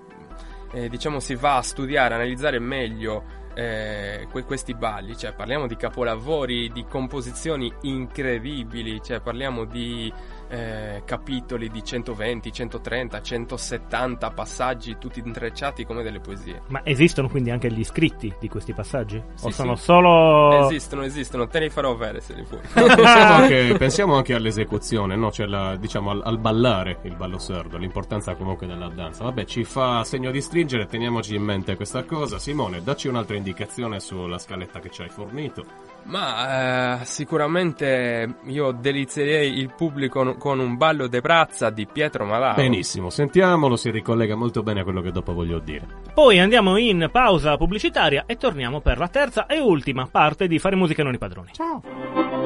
eh, 0.74 0.90
diciamo 0.90 1.20
si 1.20 1.36
va 1.36 1.58
a 1.58 1.62
studiare, 1.62 2.14
analizzare 2.16 2.60
meglio 2.60 3.42
eh, 3.54 4.28
que- 4.32 4.44
questi 4.44 4.74
balli, 4.74 5.18
cioè 5.18 5.34
parliamo 5.34 5.68
di 5.68 5.76
capolavori, 5.76 6.72
di 6.72 6.86
composizioni 6.86 7.72
incredibili, 7.82 9.02
cioè 9.02 9.20
parliamo 9.20 9.66
di 9.66 10.12
eh, 10.54 11.02
capitoli 11.04 11.68
di 11.70 11.84
120, 11.84 12.52
130, 12.52 13.22
170 13.24 14.30
passaggi 14.30 14.98
tutti 15.00 15.20
intrecciati 15.20 15.84
come 15.84 16.04
delle 16.04 16.20
poesie. 16.20 16.62
Ma 16.68 16.82
esistono 16.86 17.28
quindi 17.28 17.50
anche 17.50 17.72
gli 17.72 17.84
scritti 17.84 18.32
di 18.40 18.48
questi 18.48 18.72
passaggi? 18.72 19.22
Sì, 19.34 19.48
o 19.48 19.50
sono 19.50 19.76
sì. 19.76 19.84
solo... 19.86 20.68
Esistono, 20.68 21.02
esistono, 21.02 21.48
te 21.48 21.60
li 21.60 21.70
farò 21.70 21.90
avere 21.90 22.22
se 22.22 22.36
li 22.36 22.46
vuoi. 22.48 22.62
pensiamo, 22.72 23.34
anche, 23.34 23.76
pensiamo 23.80 24.16
anche 24.16 24.36
all'esecuzione, 24.36 25.16
no? 25.16 25.32
Cioè 25.32 25.48
la- 25.48 25.76
diciamo 25.76 26.12
al, 26.12 26.22
al 26.24 26.38
ballare 26.38 27.00
il 27.02 27.16
ballo 27.16 27.40
sardo, 27.40 27.78
l'importanza 27.78 28.36
comunque 28.36 28.68
della 28.68 28.90
danza. 28.90 29.24
Vabbè, 29.24 29.46
ci 29.46 29.64
fa 29.64 30.04
segno 30.04 30.30
di 30.30 30.42
stringere, 30.42 30.86
teniamoci 30.86 31.34
in 31.34 31.42
mente 31.42 31.76
questa 31.76 32.04
cosa. 32.04 32.38
Simone, 32.38 32.84
dacci 32.84 33.08
un'altra 33.08 33.36
indicazione 33.36 34.00
sulla 34.00 34.38
scaletta 34.38 34.80
che 34.80 34.92
ci 34.92 35.02
hai 35.02 35.10
fornito. 35.10 35.93
Ma 36.06 37.02
eh, 37.02 37.06
sicuramente 37.06 38.36
io 38.46 38.72
delizierei 38.72 39.58
il 39.58 39.74
pubblico 39.76 40.36
con 40.36 40.60
un 40.60 40.76
ballo 40.78 41.08
de 41.08 41.22
brazza 41.22 41.70
di 41.70 41.86
Pietro 41.86 42.26
Malao. 42.26 42.56
Benissimo, 42.56 43.10
sentiamolo, 43.10 43.76
si 43.76 43.90
ricollega 43.90 44.36
molto 44.36 44.64
bene 44.64 44.82
a 44.82 44.84
quello 44.84 45.02
che 45.02 45.12
dopo 45.12 45.34
voglio 45.34 45.60
dire. 45.60 45.86
Poi 46.14 46.40
andiamo 46.40 46.78
in 46.78 47.10
pausa 47.12 47.58
pubblicitaria 47.58 48.24
e 48.26 48.38
torniamo 48.38 48.82
per 48.82 48.98
la 48.98 49.08
terza 49.08 49.46
e 49.46 49.60
ultima 49.60 50.08
parte 50.10 50.48
di 50.48 50.60
Fare 50.60 50.76
musica 50.76 51.04
non 51.04 51.14
i 51.14 51.18
padroni. 51.18 51.52
Thank 51.56 52.43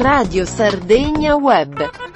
Radio 0.00 0.46
Sardegna 0.46 1.36
Web. 1.36 2.09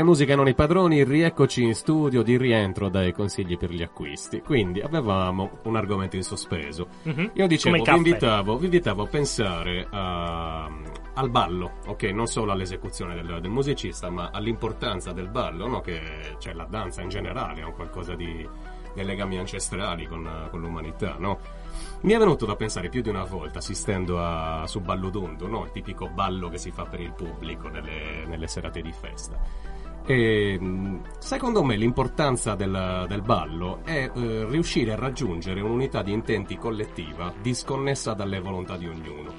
Fare 0.00 0.12
musica 0.12 0.32
e 0.32 0.36
non 0.36 0.48
i 0.48 0.54
padroni, 0.54 1.04
rieccoci 1.04 1.62
in 1.62 1.74
studio 1.74 2.22
di 2.22 2.38
rientro 2.38 2.88
dai 2.88 3.12
consigli 3.12 3.58
per 3.58 3.70
gli 3.70 3.82
acquisti. 3.82 4.40
Quindi 4.40 4.80
avevamo 4.80 5.58
un 5.64 5.76
argomento 5.76 6.16
in 6.16 6.22
sospeso. 6.22 6.86
Mhm. 7.02 7.32
Io 7.34 7.46
dicevo, 7.46 7.82
vi 7.82 7.90
invitavo, 7.96 8.56
vi 8.56 8.64
invitavo 8.64 9.02
a 9.02 9.06
pensare 9.06 9.86
a- 9.90 10.70
al 11.12 11.28
ballo, 11.28 11.72
ok? 11.86 12.02
Non 12.04 12.26
solo 12.28 12.52
all'esecuzione 12.52 13.14
del, 13.14 13.40
del 13.42 13.50
musicista, 13.50 14.08
ma 14.08 14.30
all'importanza 14.32 15.12
del 15.12 15.28
ballo, 15.28 15.66
no? 15.68 15.80
Che 15.82 16.00
c'è 16.38 16.54
la 16.54 16.64
danza 16.64 17.02
in 17.02 17.10
generale, 17.10 17.60
è 17.60 17.64
un 17.64 17.74
qualcosa 17.74 18.14
di 18.14 18.48
dei 18.92 19.04
legami 19.04 19.38
ancestrali 19.38 20.06
con, 20.06 20.48
con 20.50 20.60
l'umanità, 20.60 21.14
no? 21.18 21.38
Mi 22.00 22.12
è 22.14 22.18
venuto 22.18 22.46
da 22.46 22.56
pensare 22.56 22.88
più 22.88 23.02
di 23.02 23.08
una 23.08 23.24
volta, 23.24 23.58
assistendo 23.58 24.18
a, 24.18 24.66
su 24.66 24.80
Ballo 24.80 25.10
d'Ondo, 25.10 25.46
no? 25.46 25.64
Il 25.66 25.70
tipico 25.72 26.08
ballo 26.08 26.48
che 26.48 26.58
si 26.58 26.70
fa 26.70 26.84
per 26.86 27.00
il 27.00 27.12
pubblico 27.12 27.68
nelle, 27.68 28.24
nelle 28.26 28.48
serate 28.48 28.80
di 28.80 28.92
festa. 28.92 29.38
E, 30.04 30.58
mh, 30.58 31.02
secondo 31.18 31.62
me 31.62 31.76
l'importanza 31.76 32.54
del, 32.54 33.06
del 33.08 33.22
ballo 33.22 33.80
è 33.84 34.10
eh, 34.12 34.46
riuscire 34.46 34.92
a 34.92 34.96
raggiungere 34.96 35.60
un'unità 35.60 36.02
di 36.02 36.12
intenti 36.12 36.56
collettiva 36.56 37.32
disconnessa 37.40 38.14
dalle 38.14 38.40
volontà 38.40 38.76
di 38.76 38.86
ognuno. 38.86 39.32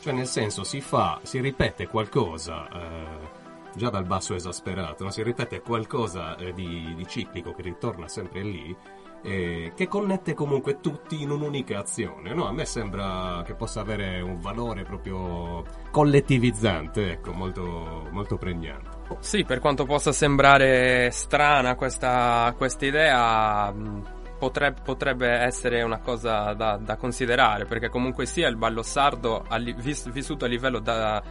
Cioè 0.00 0.12
nel 0.12 0.26
senso 0.26 0.64
si 0.64 0.80
fa, 0.80 1.20
si 1.22 1.40
ripete 1.40 1.86
qualcosa, 1.86 2.68
eh, 2.68 3.40
già 3.74 3.88
dal 3.88 4.04
basso 4.04 4.34
esasperato, 4.34 5.04
no? 5.04 5.10
si 5.10 5.22
ripete 5.22 5.60
qualcosa 5.60 6.36
eh, 6.36 6.52
di, 6.52 6.92
di 6.96 7.06
ciclico 7.06 7.52
che 7.52 7.62
ritorna 7.62 8.08
sempre 8.08 8.42
lì, 8.42 8.76
eh, 9.22 9.72
che 9.74 9.86
connette 9.86 10.34
comunque 10.34 10.80
tutti 10.80 11.22
in 11.22 11.30
un'unica 11.30 11.78
azione. 11.78 12.34
No? 12.34 12.46
A 12.46 12.52
me 12.52 12.64
sembra 12.64 13.42
che 13.46 13.54
possa 13.54 13.80
avere 13.80 14.20
un 14.20 14.40
valore 14.40 14.82
proprio 14.82 15.64
collettivizzante, 15.90 17.12
ecco, 17.12 17.32
molto, 17.32 18.08
molto 18.10 18.36
pregnante. 18.36 19.01
Sì, 19.20 19.44
per 19.44 19.58
quanto 19.60 19.84
possa 19.84 20.12
sembrare 20.12 21.10
strana 21.10 21.74
questa, 21.74 22.54
idea, 22.86 23.70
mh, 23.70 24.36
potrebbe, 24.38 24.80
potrebbe 24.82 25.28
essere 25.28 25.82
una 25.82 25.98
cosa 25.98 26.52
da, 26.54 26.76
da 26.76 26.96
considerare, 26.96 27.64
perché 27.64 27.88
comunque 27.88 28.26
sia 28.26 28.48
il 28.48 28.56
ballo 28.56 28.82
sardo 28.82 29.44
vissuto 30.10 30.44
a 30.44 30.48
livello 30.48 30.78
da... 30.80 31.22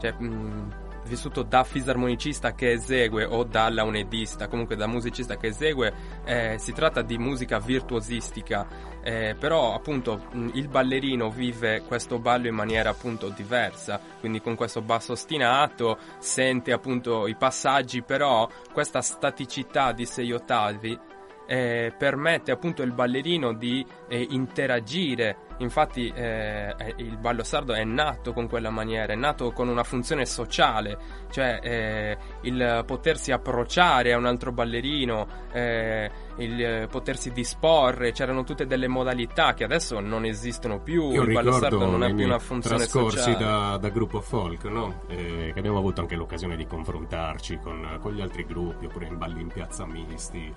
Cioè, 0.00 0.12
mh, 0.12 0.86
vissuto 1.08 1.42
da 1.42 1.64
fisarmonicista 1.64 2.54
che 2.54 2.72
esegue 2.72 3.24
o 3.24 3.42
da 3.44 3.68
launedista, 3.68 4.46
comunque 4.46 4.76
da 4.76 4.86
musicista 4.86 5.36
che 5.36 5.48
esegue, 5.48 5.92
eh, 6.24 6.56
si 6.58 6.72
tratta 6.72 7.02
di 7.02 7.18
musica 7.18 7.58
virtuosistica, 7.58 8.66
eh, 9.02 9.34
però 9.38 9.74
appunto 9.74 10.26
mh, 10.30 10.50
il 10.54 10.68
ballerino 10.68 11.30
vive 11.30 11.82
questo 11.82 12.18
ballo 12.18 12.46
in 12.46 12.54
maniera 12.54 12.90
appunto 12.90 13.30
diversa, 13.30 14.00
quindi 14.20 14.40
con 14.40 14.54
questo 14.54 14.82
basso 14.82 15.12
ostinato, 15.12 15.98
sente 16.18 16.72
appunto 16.72 17.26
i 17.26 17.34
passaggi, 17.34 18.02
però 18.02 18.48
questa 18.72 19.00
staticità 19.00 19.92
di 19.92 20.04
sei 20.04 20.30
ottavi 20.32 20.98
eh, 21.46 21.94
permette 21.96 22.50
appunto 22.52 22.82
al 22.82 22.92
ballerino 22.92 23.54
di 23.54 23.84
eh, 24.08 24.26
interagire. 24.30 25.47
Infatti 25.58 26.08
eh, 26.14 26.74
il 26.98 27.16
ballo 27.16 27.42
sardo 27.42 27.72
è 27.72 27.82
nato 27.82 28.32
con 28.32 28.48
quella 28.48 28.70
maniera, 28.70 29.12
è 29.12 29.16
nato 29.16 29.50
con 29.50 29.68
una 29.68 29.82
funzione 29.82 30.24
sociale, 30.24 30.96
cioè 31.30 31.58
eh, 31.60 32.18
il 32.42 32.84
potersi 32.86 33.32
approcciare 33.32 34.12
a 34.12 34.18
un 34.18 34.26
altro 34.26 34.52
ballerino, 34.52 35.26
eh, 35.52 36.10
il 36.36 36.86
potersi 36.88 37.32
disporre, 37.32 38.12
c'erano 38.12 38.44
tutte 38.44 38.66
delle 38.66 38.86
modalità 38.86 39.54
che 39.54 39.64
adesso 39.64 39.98
non 39.98 40.24
esistono 40.24 40.80
più, 40.80 41.10
Io 41.10 41.22
il 41.22 41.32
ballo 41.32 41.52
sardo 41.52 41.86
non 41.86 42.02
ha 42.02 42.14
più 42.14 42.24
una 42.24 42.38
funzione 42.38 42.76
trascorsi 42.76 43.34
da, 43.36 43.76
da 43.78 43.88
gruppo 43.88 44.20
folk, 44.20 44.64
no? 44.64 45.02
Eh, 45.08 45.50
che 45.52 45.58
abbiamo 45.58 45.78
avuto 45.78 46.00
anche 46.00 46.14
l'occasione 46.14 46.54
di 46.54 46.66
confrontarci 46.66 47.58
con, 47.58 47.98
con 48.00 48.12
gli 48.12 48.20
altri 48.20 48.44
gruppi, 48.44 48.86
oppure 48.86 49.06
in 49.06 49.18
balli 49.18 49.40
in 49.40 49.48
piazza 49.48 49.84
misti. 49.86 50.54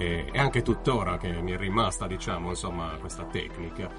E, 0.00 0.28
e 0.30 0.38
anche 0.38 0.62
tuttora 0.62 1.16
che 1.16 1.28
mi 1.42 1.50
è 1.50 1.56
rimasta, 1.56 2.06
diciamo, 2.06 2.50
insomma, 2.50 2.96
questa 3.00 3.24
tecnica. 3.24 3.90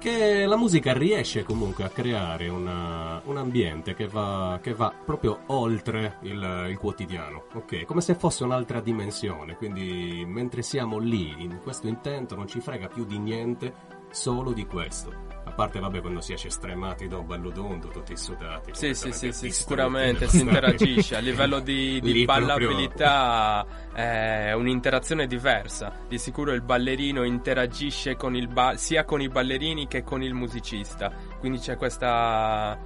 Che 0.00 0.46
la 0.46 0.56
musica 0.56 0.94
riesce 0.94 1.42
comunque 1.42 1.84
a 1.84 1.90
creare 1.90 2.48
una- 2.48 3.20
un 3.26 3.36
ambiente 3.36 3.92
che 3.94 4.08
va, 4.08 4.58
che 4.62 4.72
va 4.72 4.90
proprio 5.04 5.40
oltre 5.48 6.16
il, 6.22 6.66
il 6.70 6.78
quotidiano, 6.78 7.44
ok? 7.52 7.84
Come 7.84 8.00
se 8.00 8.14
fosse 8.14 8.44
un'altra 8.44 8.80
dimensione. 8.80 9.56
Quindi, 9.56 10.24
mentre 10.26 10.62
siamo 10.62 10.96
lì, 10.98 11.34
in 11.42 11.58
questo 11.62 11.86
intento, 11.86 12.34
non 12.34 12.46
ci 12.48 12.60
frega 12.60 12.88
più 12.88 13.04
di 13.04 13.18
niente, 13.18 13.74
solo 14.10 14.52
di 14.52 14.64
questo. 14.64 15.29
A 15.50 15.52
parte, 15.52 15.80
vabbè, 15.80 16.00
quando 16.00 16.20
si 16.20 16.32
esce 16.32 16.48
stremati 16.48 17.08
da 17.08 17.18
un 17.18 17.26
ballo 17.26 17.50
d'ondo, 17.50 17.88
tutti 17.88 18.16
sudati. 18.16 18.70
Sì, 18.72 18.94
sì, 18.94 19.10
sì, 19.10 19.32
sì, 19.32 19.50
sicuramente 19.50 20.28
si 20.30 20.42
interagisce. 20.42 21.16
A 21.16 21.18
livello 21.18 21.58
di, 21.58 21.98
di 22.00 22.12
Lì 22.12 22.24
proprio- 22.24 22.46
ballabilità 22.46 23.66
è 23.92 24.52
un'interazione 24.52 25.26
diversa. 25.26 25.92
Di 26.08 26.18
sicuro 26.18 26.52
il 26.52 26.62
ballerino 26.62 27.24
interagisce 27.24 28.14
con 28.14 28.36
il 28.36 28.46
ba- 28.46 28.76
sia 28.76 29.04
con 29.04 29.20
i 29.20 29.28
ballerini 29.28 29.88
che 29.88 30.04
con 30.04 30.22
il 30.22 30.34
musicista. 30.34 31.10
Quindi 31.40 31.58
c'è 31.58 31.76
questa. 31.76 32.78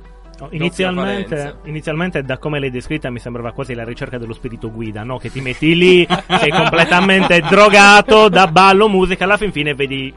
Inizialmente, 0.51 1.59
inizialmente, 1.65 2.23
da 2.23 2.39
come 2.39 2.59
l'hai 2.59 2.71
descritta, 2.71 3.11
mi 3.11 3.21
sembrava 3.21 3.53
quasi 3.53 3.75
la 3.75 3.85
ricerca 3.85 4.19
dello 4.19 4.33
spirito 4.33 4.73
guida, 4.73 5.05
no? 5.05 5.19
Che 5.19 5.31
ti 5.31 5.41
metti 5.41 5.77
lì, 5.77 6.07
sei 6.41 6.51
completamente 6.51 7.41
drogato 7.47 8.29
da 8.29 8.47
ballo, 8.49 8.89
musica, 8.89 9.25
alla 9.25 9.37
fin 9.37 9.53
fine 9.53 9.75
vedi 9.75 10.12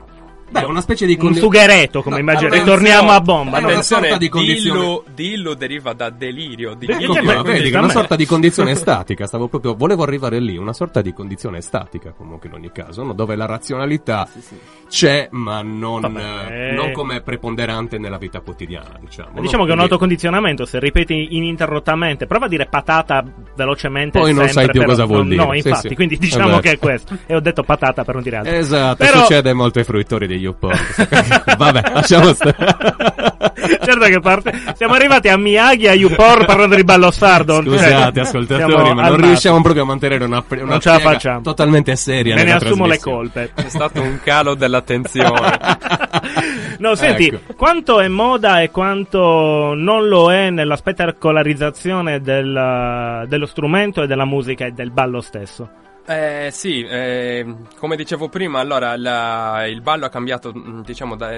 Beh, 0.49 0.63
una 0.63 0.81
specie 0.81 1.05
di 1.05 1.13
un 1.13 1.19
condi- 1.19 1.39
sugheretto, 1.39 2.01
come 2.01 2.15
No, 2.15 2.21
immagino. 2.21 2.47
attenzione. 2.47 2.77
Ritorniamo 2.79 3.11
a 3.11 3.21
bomba. 3.21 3.57
Eh, 3.57 3.61
no? 3.61 3.67
una 3.67 3.81
sorta 3.81 4.17
di 4.17 4.29
condizione- 4.29 4.79
dillo, 4.79 5.03
dillo 5.13 5.53
deriva 5.55 5.93
da 5.93 6.09
delirio. 6.09 6.73
Di 6.73 6.85
Ecco 6.85 7.01
Ecco 7.01 7.13
Che 7.13 7.19
qua, 7.21 7.31
bello, 7.31 7.43
vedi, 7.43 7.69
che 7.69 7.75
è 7.75 7.79
una 7.79 7.89
sorta 7.89 8.15
di 8.15 8.25
condizione 8.25 8.73
statica, 8.75 9.25
stavo 9.27 9.47
proprio, 9.47 9.75
volevo 9.75 10.03
arrivare 10.03 10.39
lì, 10.39 10.57
una 10.57 10.73
sorta 10.73 11.01
di 11.01 11.11
condizione 11.13 11.61
statica 11.61 12.11
comunque 12.15 12.47
in 12.49 12.55
ogni 12.55 12.71
caso, 12.71 13.03
no? 13.03 13.13
dove 13.13 13.35
la 13.35 13.45
razionalità 13.45 14.27
Sì, 14.31 14.41
sì. 14.41 14.55
c'è, 14.87 15.27
ma 15.31 15.61
non, 15.61 16.05
eh, 16.17 16.71
non 16.73 16.91
come 16.91 17.21
preponderante 17.21 17.97
nella 17.97 18.17
vita 18.17 18.39
quotidiana, 18.39 18.97
diciamo. 18.99 19.41
Diciamo 19.41 19.63
no? 19.63 19.65
che 19.65 19.71
è 19.71 19.75
un 19.75 19.81
autocondizionamento, 19.81 20.65
se 20.65 20.79
ripeti 20.79 21.35
ininterrottamente, 21.35 22.25
prova 22.25 22.45
a 22.45 22.49
dire 22.49 22.67
patata 22.67 23.23
velocemente. 23.55 24.19
Poi 24.19 24.33
non 24.33 24.47
sai 24.49 24.65
più 24.69 24.79
però- 24.79 24.91
cosa 24.91 25.05
vuol 25.05 25.25
no, 25.27 25.35
No, 25.35 25.45
dire, 25.49 25.61
sì, 25.61 25.67
infatti, 25.67 25.87
sì. 25.89 25.95
quindi 25.95 26.17
diciamo 26.17 26.59
che 26.59 26.71
è 26.71 26.77
questo. 26.79 27.17
E 27.25 27.35
ho 27.35 27.39
detto 27.39 27.63
patata 27.63 28.03
per 28.03 28.13
non 28.15 28.23
dire 28.23 28.37
altro. 28.37 28.53
Esatto, 28.53 29.03
Però- 29.03 29.19
succede 29.19 29.53
molto 29.53 29.79
ai 29.79 29.85
fruitori 29.85 30.27
degli 30.37 30.43
Youpork. 30.43 31.55
Vabbè, 31.57 31.81
lasciamo 31.93 32.33
stare. 32.33 32.55
certo 33.83 34.05
che 34.05 34.19
parte. 34.19 34.53
Siamo 34.75 34.93
arrivati 34.93 35.27
a 35.29 35.37
Miyagi 35.37 35.85
e 35.85 35.89
a 35.89 35.93
Youpor 35.93 36.45
parlando 36.45 36.75
di 36.75 36.83
ballo 36.83 37.11
sardo. 37.11 37.61
Scusate, 37.61 38.19
ascoltatori, 38.19 38.71
siamo 38.71 38.93
ma 38.93 39.07
non 39.09 39.21
riusciamo 39.21 39.61
proprio 39.61 39.83
a 39.83 39.85
mantenere 39.87 40.23
una, 40.23 40.43
una 40.47 40.63
Non 40.63 40.79
ce 40.79 40.89
la 40.89 40.99
facciamo. 40.99 41.41
totalmente 41.41 41.95
seria. 41.95 42.35
Me 42.35 42.43
ne 42.43 42.53
assumo 42.53 42.85
le 42.85 42.99
colpe. 42.99 43.51
C'è 43.55 43.69
stato 43.69 44.01
un 44.01 44.19
calo 44.23 44.53
dell'attenzione. 44.55 45.57
No, 46.79 46.93
senti, 46.93 47.27
Ecco. 47.27 47.53
quanto 47.55 47.99
è 48.01 48.07
moda 48.07 48.61
e 48.61 48.69
quanto 48.69 49.73
non 49.75 50.07
lo 50.07 50.31
è 50.31 50.51
nella 50.51 50.75
spettacolarizzazione 50.75 52.21
del- 52.21 53.25
dello 53.27 53.45
strumento 53.47 54.03
e 54.03 54.07
della 54.07 54.25
musica 54.25 54.65
e 54.67 54.71
del 54.71 54.91
ballo 54.91 55.19
stesso? 55.21 55.67
Eh, 56.09 56.49
sì, 56.53 56.83
eh, 56.85 57.53
come 57.77 57.97
dicevo 57.97 58.29
prima, 58.29 58.59
allora 58.61 58.95
la- 58.95 59.65
il 59.67 59.81
ballo 59.81 60.05
ha 60.05 60.09
cambiato, 60.09 60.53
mh, 60.53 60.83
diciamo, 60.83 61.15
da- 61.17 61.31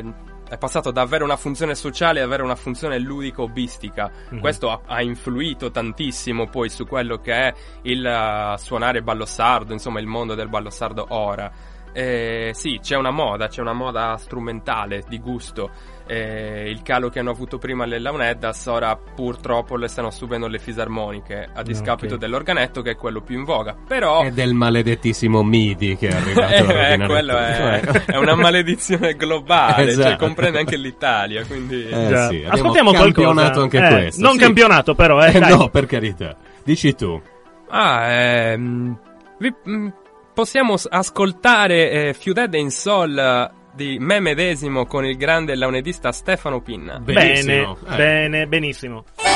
è 0.47 0.57
passato 0.59 0.91
da 0.91 1.01
avere 1.01 1.23
una 1.23 1.37
funzione 1.37 1.73
sociale 1.73 2.19
ad 2.19 2.27
avere 2.27 2.43
una 2.43 2.55
funzione 2.55 2.99
ludico-obistica. 2.99 4.11
Mhm. 4.29 4.39
Questo 4.39 4.69
ha, 4.69 4.81
ha 4.85 5.01
influito 5.01 5.71
tantissimo 5.71 6.47
poi 6.47 6.69
su 6.69 6.85
quello 6.85 7.17
che 7.17 7.33
è 7.33 7.53
il 7.83 8.05
eh, 8.05 8.55
suonare 8.59 9.01
ballo 9.01 9.25
sardo, 9.25 9.73
insomma 9.73 9.99
il 9.99 10.07
mondo 10.07 10.35
del 10.35 10.49
ballo 10.49 10.69
sardo 10.69 11.07
ora. 11.09 11.51
Eh, 11.91 12.51
sì, 12.53 12.77
c'è 12.79 12.95
una 12.95 13.09
moda, 13.09 13.47
c'è 13.47 13.61
una 13.61 13.73
moda 13.73 14.15
strumentale 14.17 15.03
di 15.07 15.17
gusto. 15.19 15.71
Eh, 16.11 16.67
il 16.71 16.81
calo 16.81 17.09
che 17.09 17.19
hanno 17.19 17.29
avuto 17.29 17.59
prima 17.59 17.85
le 17.85 17.99
Launeddas 17.99 18.65
ora 18.65 18.95
purtroppo 18.97 19.77
le 19.77 19.87
stanno 19.87 20.09
subendo 20.09 20.47
le 20.47 20.57
fisarmoniche 20.57 21.49
a 21.53 21.61
discapito 21.61 22.15
Ok. 22.15 22.19
dell'organetto 22.19 22.81
che 22.81 22.91
è 22.91 22.95
quello 22.95 23.21
più 23.21 23.37
in 23.37 23.43
voga. 23.43 23.75
Però 23.87 24.23
È 24.23 24.31
del 24.31 24.53
maledettissimo 24.55 25.43
MIDI 25.43 25.95
che 25.97 26.07
è 26.07 26.15
arrivato. 26.15 26.53
eh, 26.75 26.93
eh, 26.93 27.05
quello 27.05 27.37
è, 27.37 27.81
Ecco. 27.83 28.11
è 28.11 28.17
una 28.17 28.33
maledizione 28.33 29.13
globale, 29.15 29.93
cioè 29.93 30.05
Esatto. 30.05 30.25
comprende 30.25 30.57
anche 30.57 30.77
l'Italia, 30.77 31.45
quindi... 31.45 31.87
Eh, 31.87 32.27
sì, 32.29 32.43
Ascoltiamo 32.47 32.91
campionato 32.91 33.59
qualcosa. 33.59 33.61
anche 33.61 33.77
Eh, 33.77 34.01
questo. 34.01 34.21
Non 34.23 34.33
sì. 34.33 34.39
campionato, 34.39 34.95
però, 34.95 35.23
eh. 35.23 35.35
Eh, 35.35 35.39
dai. 35.39 35.57
no, 35.57 35.69
per 35.69 35.85
carità. 35.85 36.35
Dici 36.63 36.95
tu. 36.95 37.21
Ah, 37.69 38.07
ehm, 38.11 38.97
vi- 39.37 39.53
mm, 39.69 39.87
possiamo 40.33 40.73
ascoltare 40.89 41.91
eh, 41.91 42.13
Fiuded 42.13 42.53
in 42.55 42.71
Sol 42.71 43.15
eh, 43.15 43.57
di 43.79 43.97
me 43.97 44.19
medesimo 44.19 44.85
con 44.85 45.05
il 45.05 45.15
grande 45.15 45.55
launedista 45.55 46.11
Stefano 46.11 46.59
Pinna. 46.59 46.99
Benissimo. 46.99 47.77
Bene, 47.81 47.93
Eh. 47.93 47.95
bene, 47.95 48.47
benissimo. 48.47 49.05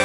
e 0.00 0.04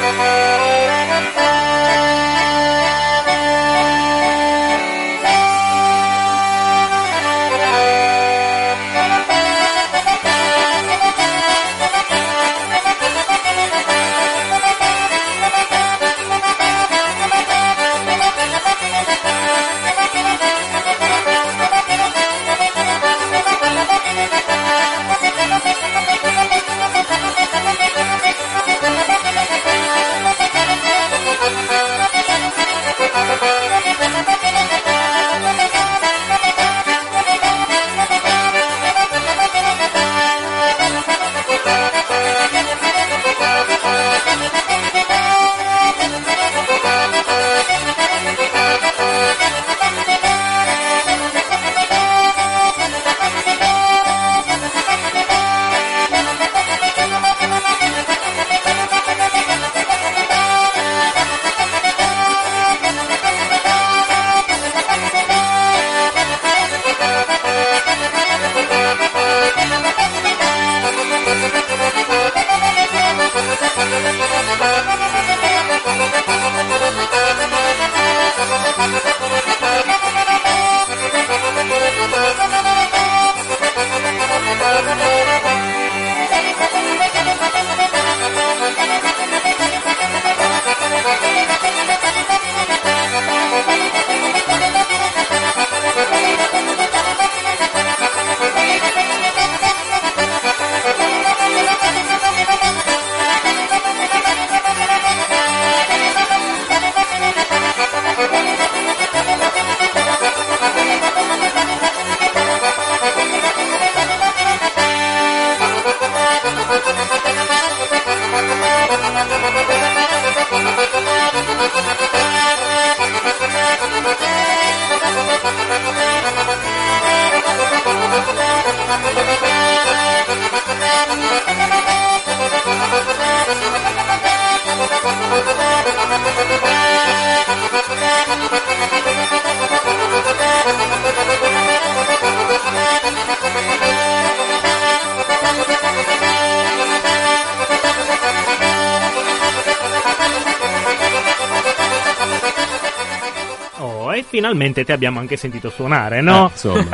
finalmente 154.34 154.84
ti 154.84 154.90
abbiamo 154.90 155.20
anche 155.20 155.36
sentito 155.36 155.70
suonare, 155.70 156.20
no? 156.20 156.46
Eh, 156.48 156.50
insomma. 156.50 156.88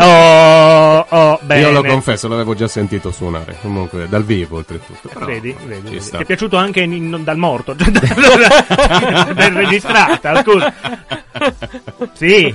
Oh, 0.99 1.07
oh, 1.09 1.39
bene. 1.43 1.61
Io 1.63 1.71
lo 1.71 1.83
confesso, 1.83 2.29
l'avevo 2.29 2.55
già 2.55 2.69
sentito 2.69 3.11
suonare. 3.11 3.57
Comunque, 3.63 4.07
dal 4.11 4.25
vivo, 4.25 4.57
oltretutto. 4.59 5.09
Però, 5.09 5.25
Vedi, 5.25 5.57
vedi, 5.65 5.89
vedi. 5.91 5.99
Ti 6.11 6.17
è 6.19 6.25
piaciuto 6.27 6.59
anche 6.59 6.83
in- 6.83 7.25
dal 7.25 7.39
morto, 7.39 7.75
cioè 7.79 7.91
dal 7.91 9.53
registrata, 9.55 10.43
scusa. 10.43 10.71
Sì, 12.13 12.55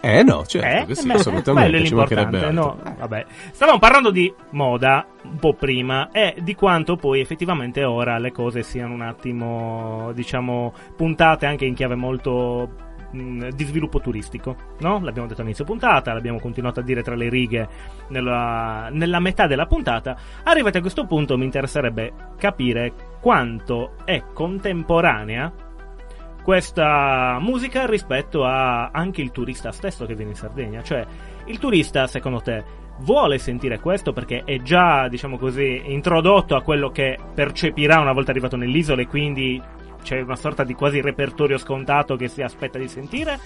Eh 0.00 0.22
no, 0.22 0.44
certo, 0.46 0.92
eh? 0.92 0.94
sì, 0.94 1.06
Beh, 1.06 1.12
assolutamente. 1.12 1.76
è 1.78 1.84
ci 1.84 1.94
mancherebbe 1.94 2.36
altro. 2.38 2.50
no? 2.52 2.78
Vabbè. 2.98 3.26
Stavamo 3.52 3.78
parlando 3.78 4.10
di 4.10 4.32
moda 4.50 5.06
un 5.24 5.36
po' 5.38 5.52
prima 5.54 6.08
e 6.10 6.34
di 6.38 6.54
quanto 6.54 6.96
poi 6.96 7.20
effettivamente 7.20 7.84
ora 7.84 8.16
le 8.18 8.32
cose 8.32 8.62
siano 8.62 8.94
un 8.94 9.02
attimo, 9.02 10.10
diciamo, 10.14 10.72
puntate 10.96 11.44
anche 11.46 11.66
in 11.66 11.74
chiave 11.74 11.94
molto 11.96 12.70
mh, 13.12 13.48
di 13.50 13.64
sviluppo 13.64 14.00
turistico, 14.00 14.56
no? 14.80 15.00
L'abbiamo 15.02 15.28
detto 15.28 15.40
all'inizio 15.40 15.64
puntata, 15.64 16.12
l'abbiamo 16.12 16.40
continuato 16.40 16.80
a 16.80 16.82
dire 16.82 17.02
tra 17.02 17.14
le 17.14 17.28
righe 17.28 17.68
nella, 18.08 18.88
nella 18.90 19.20
metà 19.20 19.46
della 19.46 19.66
puntata. 19.66 20.16
Arrivati 20.44 20.78
a 20.78 20.80
questo 20.80 21.06
punto 21.06 21.38
mi 21.38 21.44
interesserebbe 21.44 22.12
capire 22.38 22.92
quanto 23.20 23.92
è 24.04 24.22
contemporanea 24.32 25.52
questa 26.42 27.38
musica 27.40 27.86
rispetto 27.86 28.44
a 28.44 28.88
anche 28.88 29.22
il 29.22 29.30
turista 29.30 29.70
stesso 29.70 30.04
che 30.06 30.14
viene 30.14 30.32
in 30.32 30.36
Sardegna. 30.36 30.82
Cioè, 30.82 31.06
il 31.46 31.58
turista, 31.58 32.06
secondo 32.06 32.40
te, 32.40 32.64
vuole 33.00 33.38
sentire 33.38 33.78
questo 33.78 34.12
perché 34.12 34.42
è 34.44 34.58
già, 34.60 35.08
diciamo 35.08 35.38
così, 35.38 35.82
introdotto 35.86 36.56
a 36.56 36.62
quello 36.62 36.90
che 36.90 37.16
percepirà 37.34 38.00
una 38.00 38.12
volta 38.12 38.30
arrivato 38.30 38.56
nell'isola 38.56 39.02
e 39.02 39.06
quindi 39.06 39.60
c'è 40.02 40.20
una 40.20 40.36
sorta 40.36 40.64
di 40.64 40.74
quasi 40.74 41.00
repertorio 41.00 41.58
scontato 41.58 42.16
che 42.16 42.28
si 42.28 42.42
aspetta 42.42 42.78
di 42.78 42.88
sentire? 42.88 43.38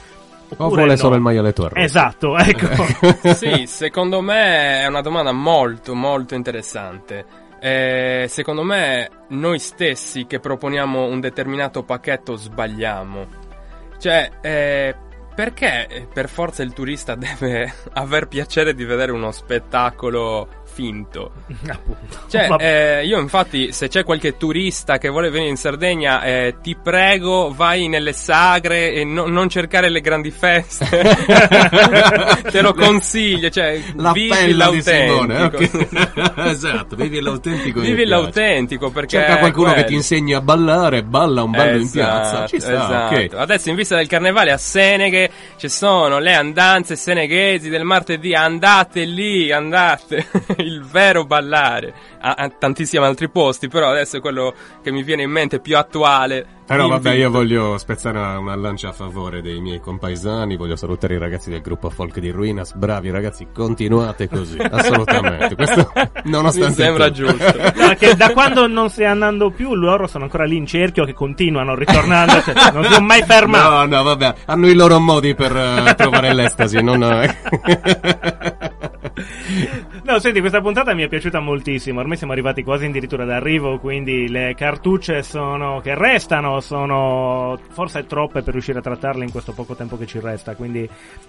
O 0.48 0.54
Oppure 0.54 0.68
vuole 0.68 0.92
no? 0.92 0.96
solo 0.96 1.14
il 1.16 1.20
maialetto 1.20 1.64
a 1.64 1.68
rosa? 1.68 1.80
Esatto, 1.80 2.36
ecco. 2.38 3.34
sì, 3.34 3.66
secondo 3.66 4.20
me 4.20 4.80
è 4.80 4.86
una 4.86 5.00
domanda 5.00 5.32
molto 5.32 5.94
molto 5.94 6.34
interessante. 6.34 7.44
Eh, 7.58 8.26
secondo 8.28 8.62
me 8.62 9.08
noi 9.28 9.58
stessi 9.58 10.26
che 10.26 10.38
proponiamo 10.38 11.04
un 11.06 11.20
determinato 11.20 11.82
pacchetto 11.82 12.36
sbagliamo. 12.36 13.26
Cioè, 13.98 14.30
eh, 14.40 14.94
perché 15.34 16.08
per 16.12 16.28
forza 16.28 16.62
il 16.62 16.72
turista 16.72 17.14
deve 17.16 17.72
aver 17.94 18.28
piacere 18.28 18.74
di 18.74 18.84
vedere 18.84 19.12
uno 19.12 19.32
spettacolo 19.32 20.48
finto? 20.76 21.32
Appunto. 21.68 22.18
Cioè, 22.28 22.48
eh, 22.58 23.06
io 23.06 23.18
infatti, 23.18 23.72
se 23.72 23.88
c'è 23.88 24.04
qualche 24.04 24.36
turista 24.36 24.98
che 24.98 25.08
vuole 25.08 25.30
venire 25.30 25.48
in 25.50 25.56
Sardegna, 25.56 26.22
eh, 26.22 26.56
ti 26.62 26.76
prego, 26.76 27.50
vai 27.56 27.88
nelle 27.88 28.12
sagre 28.12 28.92
e 28.92 29.04
no- 29.04 29.26
non 29.26 29.48
cercare 29.48 29.88
le 29.88 30.02
grandi 30.02 30.30
feste. 30.30 30.84
Te 32.50 32.60
lo 32.60 32.74
consiglio, 32.74 33.48
cioè, 33.48 33.80
vivi 34.12 34.28
L'appello 34.28 34.70
di 34.70 34.82
Simone, 34.82 35.38
l'autentico. 35.38 35.78
ok. 35.96 36.26
esatto, 36.46 36.96
vivi 36.96 37.20
l'autentico. 37.20 37.80
Vivi 37.80 38.04
l'autentico 38.04 38.90
perché 38.90 39.16
Cerca 39.18 39.38
qualcuno 39.38 39.68
è 39.68 39.70
che 39.70 39.76
ti 39.78 39.82
quello. 39.84 39.96
insegni 39.98 40.34
a 40.34 40.40
ballare, 40.42 41.02
balla 41.02 41.42
un 41.42 41.50
ballo 41.52 41.78
in 41.78 41.90
piazza. 41.90 42.44
Esatto, 42.44 42.48
Ci 42.48 42.60
sta, 42.60 42.72
esatto. 42.74 43.14
ok. 43.14 43.28
Adesso 43.34 43.70
in 43.70 43.76
vista 43.76 43.96
del 43.96 44.06
carnevale 44.08 44.52
a 44.52 44.58
Seneghe 44.58 45.30
ci 45.56 45.68
sono 45.68 46.18
le 46.18 46.34
andanze 46.34 46.96
seneghesi 46.96 47.68
del 47.70 47.84
martedì, 47.84 48.34
andate 48.34 49.04
lì, 49.04 49.50
andate, 49.52 50.26
il 50.66 50.82
vero 50.84 51.24
ballare. 51.24 51.94
A, 52.20 52.34
a 52.36 52.48
tantissimi 52.50 53.04
altri 53.04 53.28
posti, 53.28 53.68
però 53.68 53.88
adesso 53.90 54.16
è 54.16 54.20
quello 54.20 54.54
che 54.82 54.90
mi 54.90 55.02
viene 55.02 55.22
in 55.22 55.30
mente 55.30 55.60
più 55.60 55.76
attuale. 55.76 56.46
Però 56.66 56.82
Vi 56.84 56.90
vabbè, 56.90 57.08
invito. 57.10 57.28
io 57.28 57.30
voglio 57.30 57.78
spezzare 57.78 58.18
una, 58.18 58.38
una 58.40 58.56
lancia 58.56 58.88
a 58.88 58.92
favore 58.92 59.40
dei 59.40 59.60
miei 59.60 59.78
compaesani, 59.78 60.56
voglio 60.56 60.74
salutare 60.74 61.14
i 61.14 61.18
ragazzi 61.18 61.48
del 61.48 61.60
gruppo 61.60 61.90
Folk 61.90 62.18
di 62.18 62.30
Ruinas, 62.30 62.74
bravi 62.74 63.08
ragazzi, 63.10 63.46
continuate 63.54 64.28
così, 64.28 64.58
assolutamente. 64.68 65.54
Questo 65.54 65.92
nonostante 66.24 66.68
Mi 66.68 66.74
sembra 66.74 67.08
tutto. 67.08 67.30
giusto. 67.36 67.52
Perché 67.72 68.16
da 68.16 68.30
quando 68.30 68.66
non 68.66 68.90
stai 68.90 69.04
andando 69.06 69.50
più, 69.50 69.74
loro 69.76 70.08
sono 70.08 70.24
ancora 70.24 70.44
lì 70.44 70.56
in 70.56 70.66
cerchio 70.66 71.04
che 71.04 71.12
continuano 71.12 71.76
ritornando, 71.76 72.42
cioè, 72.42 72.54
non 72.72 72.82
si 72.84 72.92
sono 72.92 73.06
mai 73.06 73.22
fermati. 73.22 73.64
No, 73.76 73.84
no, 73.96 74.02
vabbè, 74.02 74.34
hanno 74.46 74.68
i 74.68 74.74
loro 74.74 74.98
modi 74.98 75.34
per 75.34 75.54
eh, 75.56 75.94
trovare 75.96 76.32
l'estasi, 76.34 76.82
non... 76.82 77.02
No, 80.02 80.18
senti, 80.18 80.40
questa 80.40 80.60
puntata 80.60 80.94
mi 80.94 81.02
è 81.02 81.08
piaciuta 81.08 81.40
moltissimo. 81.40 82.00
Ormai 82.00 82.18
siamo 82.18 82.32
arrivati 82.32 82.62
quasi 82.62 82.84
addirittura 82.84 83.24
d'arrivo, 83.24 83.78
quindi 83.78 84.28
le 84.28 84.54
cartucce 84.54 85.22
sono 85.22 85.80
che 85.80 85.94
restano 85.94 86.60
sono 86.60 87.58
forse 87.70 88.04
troppe 88.04 88.42
per 88.42 88.52
riuscire 88.52 88.78
a 88.78 88.82
trattarle 88.82 89.24
in 89.24 89.30
questo 89.30 89.52
poco 89.52 89.74
tempo 89.74 89.96
che 89.96 90.06
ci 90.06 90.20
resta. 90.20 90.54
Quindi 90.54 90.82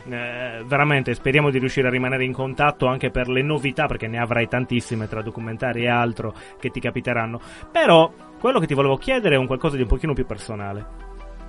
eh, 0.10 0.64
veramente 0.66 1.14
speriamo 1.14 1.50
di 1.50 1.60
riuscire 1.60 1.88
a 1.88 1.92
rimanere 1.92 2.26
in 2.26 2.34
contatto 2.34 2.88
anche 2.88 3.10
per 3.10 3.30
le 3.30 3.42
novità, 3.42 3.86
perché 3.86 4.08
ne 4.08 4.20
avrai 4.20 4.48
tantissime 4.48 5.08
tra 5.08 5.22
documentari 5.22 5.84
e 5.84 5.88
altro 5.88 6.34
che 6.60 6.70
ti 6.70 6.82
capiteranno. 6.82 7.40
Però 7.72 8.12
quello 8.40 8.60
che 8.60 8.68
ti 8.68 8.74
volevo 8.74 8.98
chiedere 8.98 9.36
è 9.36 9.38
un 9.38 9.48
qualcosa 9.48 9.78
di 9.78 9.84
un 9.84 9.88
pochino 9.88 10.14
più 10.14 10.26
personale. 10.26 10.86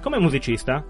Come 0.01 0.20
musicista, 0.20 0.84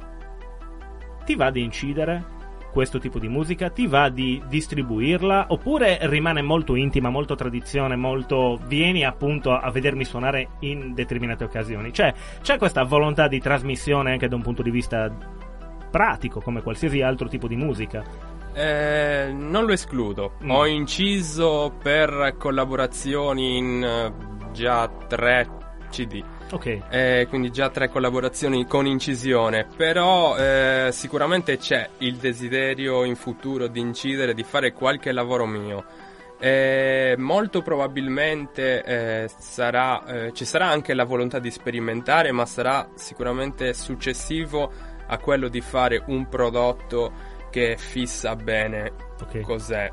ti 1.25 1.35
va 1.35 1.51
di 1.51 1.63
incidere 1.63 2.37
questo 2.71 2.99
tipo 2.99 3.19
di 3.19 3.29
musica? 3.29 3.71
Ti 3.71 3.87
va 3.87 4.09
di 4.09 4.43
distribuirla? 4.49 5.47
Oppure 5.49 5.99
rimane 6.03 6.43
molto 6.43 6.75
intima, 6.75 7.11
molto 7.11 7.35
tradizione, 7.35 7.97
molto 7.97 8.61
vieni 8.67 9.05
appunto 9.05 9.53
a 9.53 9.71
vedermi 9.71 10.05
suonare 10.05 10.49
in 10.61 10.95
determinate 10.95 11.45
occasioni? 11.45 11.93
Cioè, 11.93 12.13
c'è 12.43 12.59
questa 12.59 12.85
volontà 12.85 13.29
di 13.29 13.41
trasmissione 13.41 14.13
anche 14.13 14.29
da 14.29 14.37
un 14.37 14.43
punto 14.43 14.63
di 14.63 14.71
vista 14.71 15.11
pratico, 15.91 16.41
come 16.41 16.63
qualsiasi 16.63 17.01
altro 17.01 17.29
tipo 17.29 17.49
di 17.49 17.57
musica? 17.57 18.05
Eh, 18.53 19.33
non 19.33 19.65
lo 19.67 19.73
escludo. 19.73 20.33
Mm. 20.43 20.51
Ho 20.51 20.67
inciso 20.67 21.73
per 21.81 22.35
collaborazioni 22.39 23.57
in 23.57 23.85
eh, 23.85 24.13
già 24.53 24.89
tre 25.07 25.49
CD. 25.91 26.23
Ok. 26.51 26.81
Eh, 26.89 27.27
quindi 27.29 27.51
già 27.51 27.69
tre 27.69 27.89
collaborazioni 27.89 28.67
con 28.67 28.87
incisione, 28.87 29.67
però 29.77 30.37
eh, 30.37 30.89
sicuramente 30.93 31.59
c'è 31.59 31.89
il 31.99 32.17
desiderio 32.17 33.05
in 33.05 33.17
futuro 33.17 33.67
di 33.67 33.81
incidere, 33.81 34.35
di 34.35 34.45
fare 34.45 34.73
qualche 34.73 35.13
lavoro 35.13 35.45
mio. 35.47 35.85
Eh, 36.41 37.17
molto 37.19 37.63
probabilmente 37.63 38.83
eh, 38.85 39.29
sarà, 39.39 40.05
eh, 40.07 40.33
ci 40.33 40.45
sarà 40.45 40.69
anche 40.69 40.95
la 40.95 41.05
volontà 41.05 41.39
di 41.39 41.51
sperimentare, 41.51 42.33
ma 42.33 42.47
sarà 42.47 42.89
sicuramente 42.95 43.75
successivo 43.75 44.71
a 45.07 45.19
quello 45.19 45.49
di 45.49 45.61
fare 45.61 46.03
un 46.07 46.29
prodotto 46.29 47.37
che 47.51 47.77
fissa 47.79 48.37
bene 48.37 48.93
Ok. 49.21 49.41
cos'è 49.41 49.91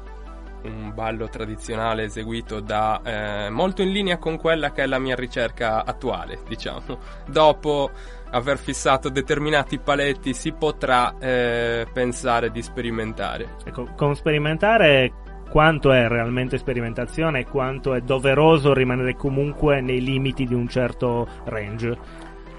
un 0.65 0.93
ballo 0.93 1.29
tradizionale 1.29 2.03
eseguito 2.03 2.59
da 2.59 3.01
eh, 3.03 3.49
molto 3.49 3.81
in 3.81 3.91
linea 3.91 4.17
con 4.17 4.37
quella 4.37 4.71
che 4.71 4.83
è 4.83 4.85
la 4.85 4.99
mia 4.99 5.15
ricerca 5.15 5.85
attuale, 5.85 6.39
diciamo. 6.47 6.99
Dopo 7.27 7.91
aver 8.31 8.57
fissato 8.57 9.09
determinati 9.09 9.79
paletti 9.79 10.33
si 10.33 10.51
potrà 10.51 11.15
eh, 11.19 11.87
pensare 11.91 12.51
di 12.51 12.61
sperimentare. 12.61 13.55
Ecco, 13.63 13.93
con 13.95 14.15
sperimentare 14.15 15.11
quanto 15.49 15.91
è 15.91 16.07
realmente 16.07 16.57
sperimentazione 16.57 17.39
e 17.39 17.45
quanto 17.45 17.93
è 17.93 18.01
doveroso 18.01 18.73
rimanere 18.73 19.15
comunque 19.15 19.79
nei 19.79 20.01
limiti 20.01 20.45
di 20.45 20.53
un 20.53 20.67
certo 20.67 21.27
range. 21.45 21.97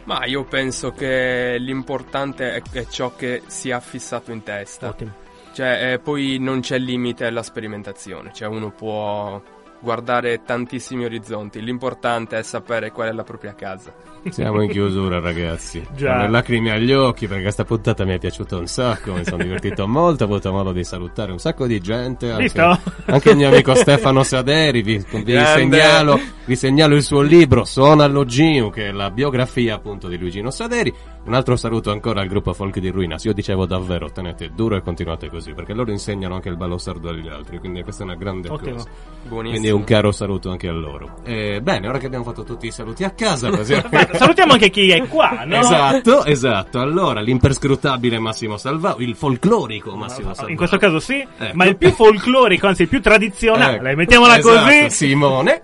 Ma 0.05 0.25
io 0.25 0.45
penso 0.45 0.93
che 0.93 1.57
l'importante 1.59 2.55
è, 2.55 2.63
è 2.73 2.87
ciò 2.87 3.15
che 3.15 3.43
si 3.47 3.71
è 3.71 3.81
fissato 3.81 4.31
in 4.31 4.43
testa. 4.43 4.89
Ottimo. 4.89 5.26
Cioè, 5.57 5.95
eh, 5.95 5.99
poi 5.99 6.37
non 6.39 6.61
c'è 6.61 6.77
limite 6.79 7.25
alla 7.25 7.43
sperimentazione, 7.43 8.31
cioè 8.35 8.47
uno 8.47 8.73
può 8.73 9.41
guardare 9.87 10.43
tantissimi 10.43 11.05
orizzonti, 11.05 11.63
l'importante 11.63 12.37
è 12.37 12.43
sapere 12.43 12.91
qual 12.91 13.11
è 13.11 13.13
la 13.13 13.23
propria 13.23 13.55
casa. 13.55 13.95
Siamo 14.31 14.61
in 14.61 14.69
chiusura, 14.69 15.21
ragazzi. 15.21 15.87
Già. 15.95 16.23
Le 16.23 16.29
lacrime 16.29 16.73
agli 16.73 16.93
occhi 16.93 17.27
perché 17.27 17.43
questa 17.43 17.65
puntata 17.65 18.05
mi 18.05 18.15
è 18.15 18.19
piaciuta 18.19 18.57
un 18.57 18.67
sacco. 18.67 19.13
Mi 19.13 19.25
sono 19.25 19.43
divertito 19.43 19.87
molto. 19.89 20.25
Ho 20.25 20.27
avuto 20.27 20.51
modo 20.53 20.73
di 20.73 20.83
salutare 20.85 21.31
un 21.31 21.39
sacco 21.39 21.67
di 21.67 21.81
gente. 21.81 22.31
Anche, 22.31 22.81
anche 23.05 23.31
il 23.31 23.37
mio 23.37 23.49
amico 23.49 23.75
Stefano 23.75 24.23
Saderi. 24.25 24.83
Vi, 24.83 25.05
vi 25.23 25.45
segnalo, 25.45 26.19
vi 26.45 26.57
segnalo 26.57 26.97
il 26.97 27.03
suo 27.03 27.21
libro 27.21 27.65
Suona 27.65 28.05
allo 28.05 28.25
Gino, 28.25 28.71
che 28.71 28.89
è 28.89 28.91
la 28.91 29.11
biografia 29.11 29.77
appunto 29.77 30.09
di 30.09 30.19
Luigino 30.19 30.51
Saderi. 30.51 30.93
Un 31.27 31.35
altro 31.35 31.57
saluto 31.57 31.91
ancora 31.91 32.21
al 32.21 32.29
gruppo 32.29 32.53
Folk 32.53 32.79
di 32.79 32.89
Ruinas. 32.89 33.25
Io 33.25 33.33
dicevo 33.33 33.67
davvero, 33.67 34.11
tenete 34.11 34.51
duro 34.55 34.77
e 34.77 34.83
continuate 34.83 35.29
così 35.29 35.53
perché 35.53 35.73
loro 35.73 35.91
insegnano 35.91 36.35
anche 36.35 36.49
il 36.49 36.57
ballo 36.57 36.79
sardo 36.79 37.09
agli 37.09 37.29
altri. 37.29 37.59
Quindi 37.59 37.83
questa 37.83 38.03
è 38.03 38.07
una 38.07 38.17
grande 38.17 38.49
Ottimo. 38.49 38.75
cosa. 38.75 38.89
Buonissimo. 39.27 39.61
Quindi 39.61 39.71
un 39.77 39.85
caro 39.85 40.11
saluto 40.13 40.51
anche 40.51 40.69
a 40.69 40.73
loro. 40.73 41.17
Eh, 41.25 41.61
bene, 41.63 41.89
ora 41.89 41.99
che 41.99 42.07
abbiamo 42.07 42.25
fatto 42.25 42.43
tutti 42.45 42.67
i 42.67 42.71
saluti 42.73 43.05
a 43.05 43.11
casa, 43.11 43.51
possiamo- 43.51 43.89
Salutiamo 44.13 44.53
anche 44.55 44.71
chi 44.71 44.91
è 44.91 45.07
qua, 45.07 45.45
no? 45.47 45.57
Esatto, 45.59 46.25
esatto. 46.25 46.81
Allora, 46.81 47.21
l'imperscrutabile 47.21 48.19
Massimo 48.19 48.57
Salvao, 48.57 48.97
il 48.99 49.15
folclorico 49.15 49.95
Massimo 49.97 50.33
Salvao. 50.35 50.51
In 50.51 50.57
questo 50.57 50.77
caso 50.79 50.99
sì, 50.99 51.25
Ecco. 51.39 51.55
ma 51.57 51.65
il 51.67 51.77
più 51.77 51.91
folclorico, 51.93 52.67
anzi 52.67 52.83
il 52.83 52.89
più 52.89 53.01
tradizionale, 53.01 53.77
Ecco. 53.91 53.97
mettiamola 53.97 54.39
Esatto, 54.39 54.59
così. 54.65 54.91
Simone. 54.91 55.61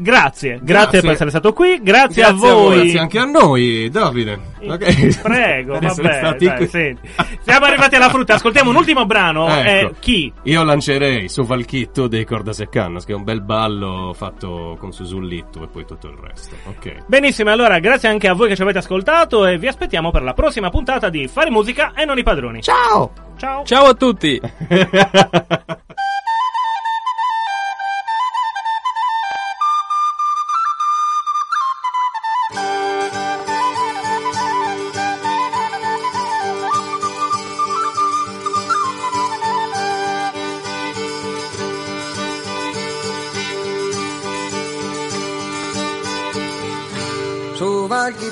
Grazie, 0.00 0.60
grazie, 0.60 0.64
Grazie. 0.64 1.00
per 1.00 1.10
essere 1.10 1.30
stato 1.30 1.52
qui, 1.52 1.80
grazie, 1.82 2.22
Grazie 2.22 2.24
a 2.24 2.28
a 2.28 2.32
voi, 2.32 2.50
voi. 2.52 2.74
Grazie 2.82 2.98
anche 3.00 3.18
a 3.18 3.24
noi, 3.24 3.88
Davide. 3.90 4.38
Ok. 4.62 5.20
Prego, 5.22 5.72
Per 5.78 5.84
essere 5.88 6.20
vabbè, 6.20 6.44
dai, 6.44 6.68
senti. 6.68 7.08
Siamo 7.40 7.66
arrivati 7.66 7.96
alla 7.96 8.08
frutta, 8.08 8.34
ascoltiamo 8.34 8.70
un 8.70 8.76
ultimo 8.76 9.04
brano. 9.06 9.46
Ecco. 9.58 9.88
eh, 9.88 9.94
chi? 9.98 10.32
Io 10.44 10.62
lancerei 10.62 11.28
su 11.28 11.42
Valchitto 11.44 12.06
dei 12.06 12.24
Corda 12.24 12.52
Seccanos, 12.52 13.04
che 13.04 13.12
è 13.12 13.16
un 13.16 13.24
bel 13.24 13.42
ballo 13.42 14.14
fatto 14.16 14.76
con 14.78 14.92
Susullitto 14.92 15.64
e 15.64 15.66
poi 15.66 15.84
tutto 15.84 16.06
il 16.06 16.16
resto. 16.16 16.54
Ok. 16.66 17.04
Benissimo, 17.06 17.50
allora 17.50 17.78
grazie 17.80 18.08
anche 18.08 18.28
a 18.28 18.34
voi 18.34 18.48
che 18.48 18.56
ci 18.56 18.62
avete 18.62 18.78
ascoltato 18.78 19.46
e 19.46 19.58
vi 19.58 19.66
aspettiamo 19.66 20.10
per 20.12 20.22
la 20.22 20.32
prossima 20.32 20.70
puntata 20.70 21.08
di 21.08 21.26
Fare 21.26 21.50
musica 21.50 21.92
e 21.94 22.04
non 22.04 22.18
i 22.18 22.22
padroni. 22.22 22.62
Ciao! 22.62 23.10
Ciao. 23.36 23.64
Ciao 23.64 23.86
a 23.86 23.94
tutti! 23.94 24.40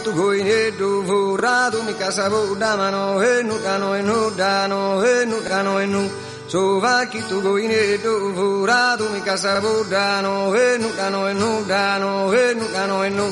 tu 0.05 0.13
goi 0.13 0.43
ne 0.43 0.71
du 0.79 1.03
vu 1.03 1.37
ra 1.37 1.71
du 1.71 1.83
mi 1.83 1.95
casa 1.95 2.29
vu 2.29 2.55
da 2.57 2.77
mano 2.77 3.21
e 3.23 3.43
nu 3.43 3.57
da 3.65 3.79
no 3.79 3.95
e 3.95 4.03
nu 4.03 4.31
da 4.37 4.67
no 4.67 5.03
e 5.05 5.25
nu 5.25 5.41
da 5.49 5.63
no 5.63 5.79
e 5.81 5.87
nu 5.87 6.03
so 6.49 6.81
va 6.81 7.05
ki 7.11 7.21
tu 7.29 7.41
goi 7.43 7.67
ne 7.73 7.83
du 8.05 8.33
vu 8.37 8.65
ra 8.67 8.97
du 8.99 9.05
mi 9.15 9.21
casa 9.21 9.61
vu 9.61 9.73
da 9.91 10.21
no 10.21 10.55
e 10.55 10.79
nu 10.79 10.89
da 10.99 11.09
no 11.09 11.29
e 11.29 11.33
nu 11.33 11.51
da 11.71 11.99
no 11.99 12.33
e 12.33 12.55
nu 12.55 12.67
da 12.75 12.87
no 12.87 13.05
e 13.05 13.11
nu 13.19 13.27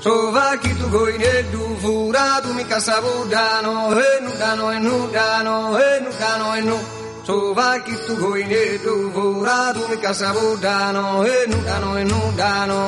so 0.00 0.30
va 0.34 0.56
ki 0.62 0.72
tu 0.78 0.86
goi 0.94 1.16
ne 1.22 1.34
du 1.52 1.62
vu 1.82 2.12
ra 2.16 2.40
du 2.42 2.52
mi 2.58 2.64
casa 2.64 2.96
da 3.34 3.60
no 3.64 3.74
e 4.08 4.10
nu 4.24 4.30
da 4.40 4.54
no 4.58 4.70
e 4.76 4.78
nu 4.78 4.96
da 5.16 5.42
no 5.42 5.56
e 5.78 5.90
nu 6.04 6.10
da 6.20 6.30
no 6.40 6.54
e 6.58 6.60
nu 6.68 6.78
so 7.26 7.52
va 7.58 7.70
ki 7.84 7.94
tu 8.06 8.14
goi 8.22 8.44
ne 8.52 8.64
du 8.84 8.94
vu 9.14 9.44
ra 9.48 9.72
du 9.74 9.82
mi 9.90 9.98
casa 10.04 10.32
vu 10.36 10.56
da 10.64 10.76
no 10.92 11.04
e 11.24 11.38
nu 11.50 11.58
da 11.68 11.76
no 11.82 11.90
e 12.00 12.04
nu 12.04 12.20
da 12.40 12.52
no 12.70 12.78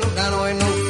nu 0.00 0.08
no 0.32 0.46
e 0.50 0.52
nu 0.60 0.89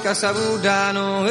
casabudano 0.00 1.26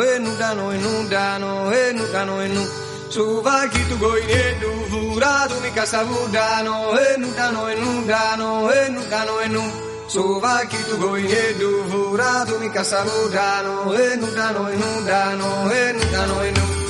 e 0.00 0.18
nudano 0.18 0.70
e 0.70 0.76
nudano 0.76 1.70
e 1.70 1.92
nudano 1.92 2.40
e 2.40 2.46
nu 2.46 2.68
Suvarki 3.08 3.78
tu 3.88 3.98
goine 3.98 4.58
du 4.60 4.70
vuradu 4.88 5.60
mi 5.60 5.72
casabudano 5.72 6.92
e 6.92 7.16
nudano 7.18 7.68
e 7.68 7.74
nudano 7.74 8.70
e 8.70 8.88
nudano 8.88 9.40
e 9.40 9.48
nu 9.48 9.70
Sovaki 10.06 10.76
tu 10.88 10.96
goine 10.98 11.54
du 11.58 11.82
vuradu 11.88 12.58
mi 12.58 12.70
casabudano 12.70 13.92
e 13.94 14.16
nudano 14.16 14.70
e 14.70 14.76
nudano 14.76 15.70
e 15.70 15.92
nudano 15.92 16.42
e 16.42 16.50
nu 16.50 16.81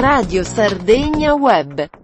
Radio 0.00 0.42
Sardegna 0.44 1.34
Web. 1.34 1.99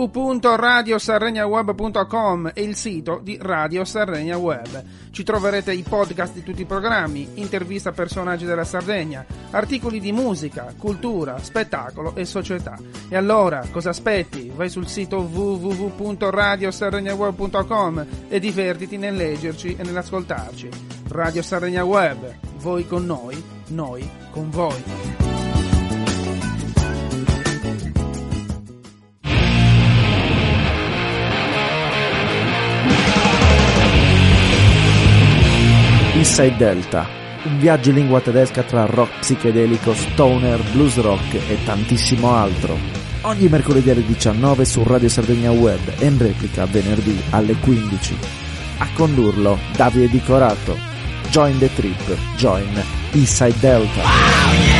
www.radiosarregnaweb.com 0.00 2.52
è 2.54 2.60
il 2.60 2.74
sito 2.74 3.20
di 3.22 3.36
Radio 3.40 3.84
Sardegna 3.84 4.38
Web. 4.38 4.82
Ci 5.10 5.22
troverete 5.24 5.74
i 5.74 5.82
podcast 5.82 6.32
di 6.32 6.42
tutti 6.42 6.62
i 6.62 6.66
programmi, 6.66 7.32
interviste 7.34 7.90
a 7.90 7.92
personaggi 7.92 8.46
della 8.46 8.64
Sardegna, 8.64 9.26
articoli 9.50 10.00
di 10.00 10.12
musica, 10.12 10.72
cultura, 10.78 11.36
spettacolo 11.42 12.14
e 12.14 12.24
società. 12.24 12.78
E 13.08 13.16
allora, 13.16 13.62
cosa 13.70 13.90
aspetti? 13.90 14.50
Vai 14.54 14.70
sul 14.70 14.86
sito 14.86 15.18
www.radiosarregnaweb.com 15.18 18.06
e 18.28 18.40
divertiti 18.40 18.96
nel 18.96 19.16
leggerci 19.16 19.76
e 19.76 19.82
nell'ascoltarci. 19.82 20.70
Radio 21.08 21.42
Sardegna 21.42 21.84
Web, 21.84 22.36
voi 22.58 22.86
con 22.86 23.04
noi, 23.04 23.44
noi 23.68 24.08
con 24.30 24.48
voi. 24.48 25.29
Inside 36.30 36.56
Delta, 36.56 37.08
un 37.42 37.58
viaggio 37.58 37.88
in 37.88 37.96
lingua 37.96 38.20
tedesca 38.20 38.62
tra 38.62 38.86
rock 38.86 39.18
psichedelico, 39.18 39.92
stoner, 39.92 40.62
blues 40.70 41.00
rock 41.00 41.34
e 41.34 41.58
tantissimo 41.64 42.32
altro. 42.32 42.78
Ogni 43.22 43.48
mercoledì 43.48 43.90
alle 43.90 44.06
19 44.06 44.64
su 44.64 44.84
Radio 44.84 45.08
Sardegna 45.08 45.50
Web 45.50 45.80
e 45.98 46.06
in 46.06 46.18
replica 46.18 46.66
venerdì 46.66 47.20
alle 47.30 47.56
15. 47.56 48.16
A 48.78 48.86
condurlo 48.94 49.58
Davide 49.74 50.08
Di 50.08 50.22
Corato. 50.22 50.78
Join 51.30 51.58
the 51.58 51.68
trip, 51.74 52.16
join 52.36 52.80
Inside 53.10 53.58
Delta. 53.58 54.79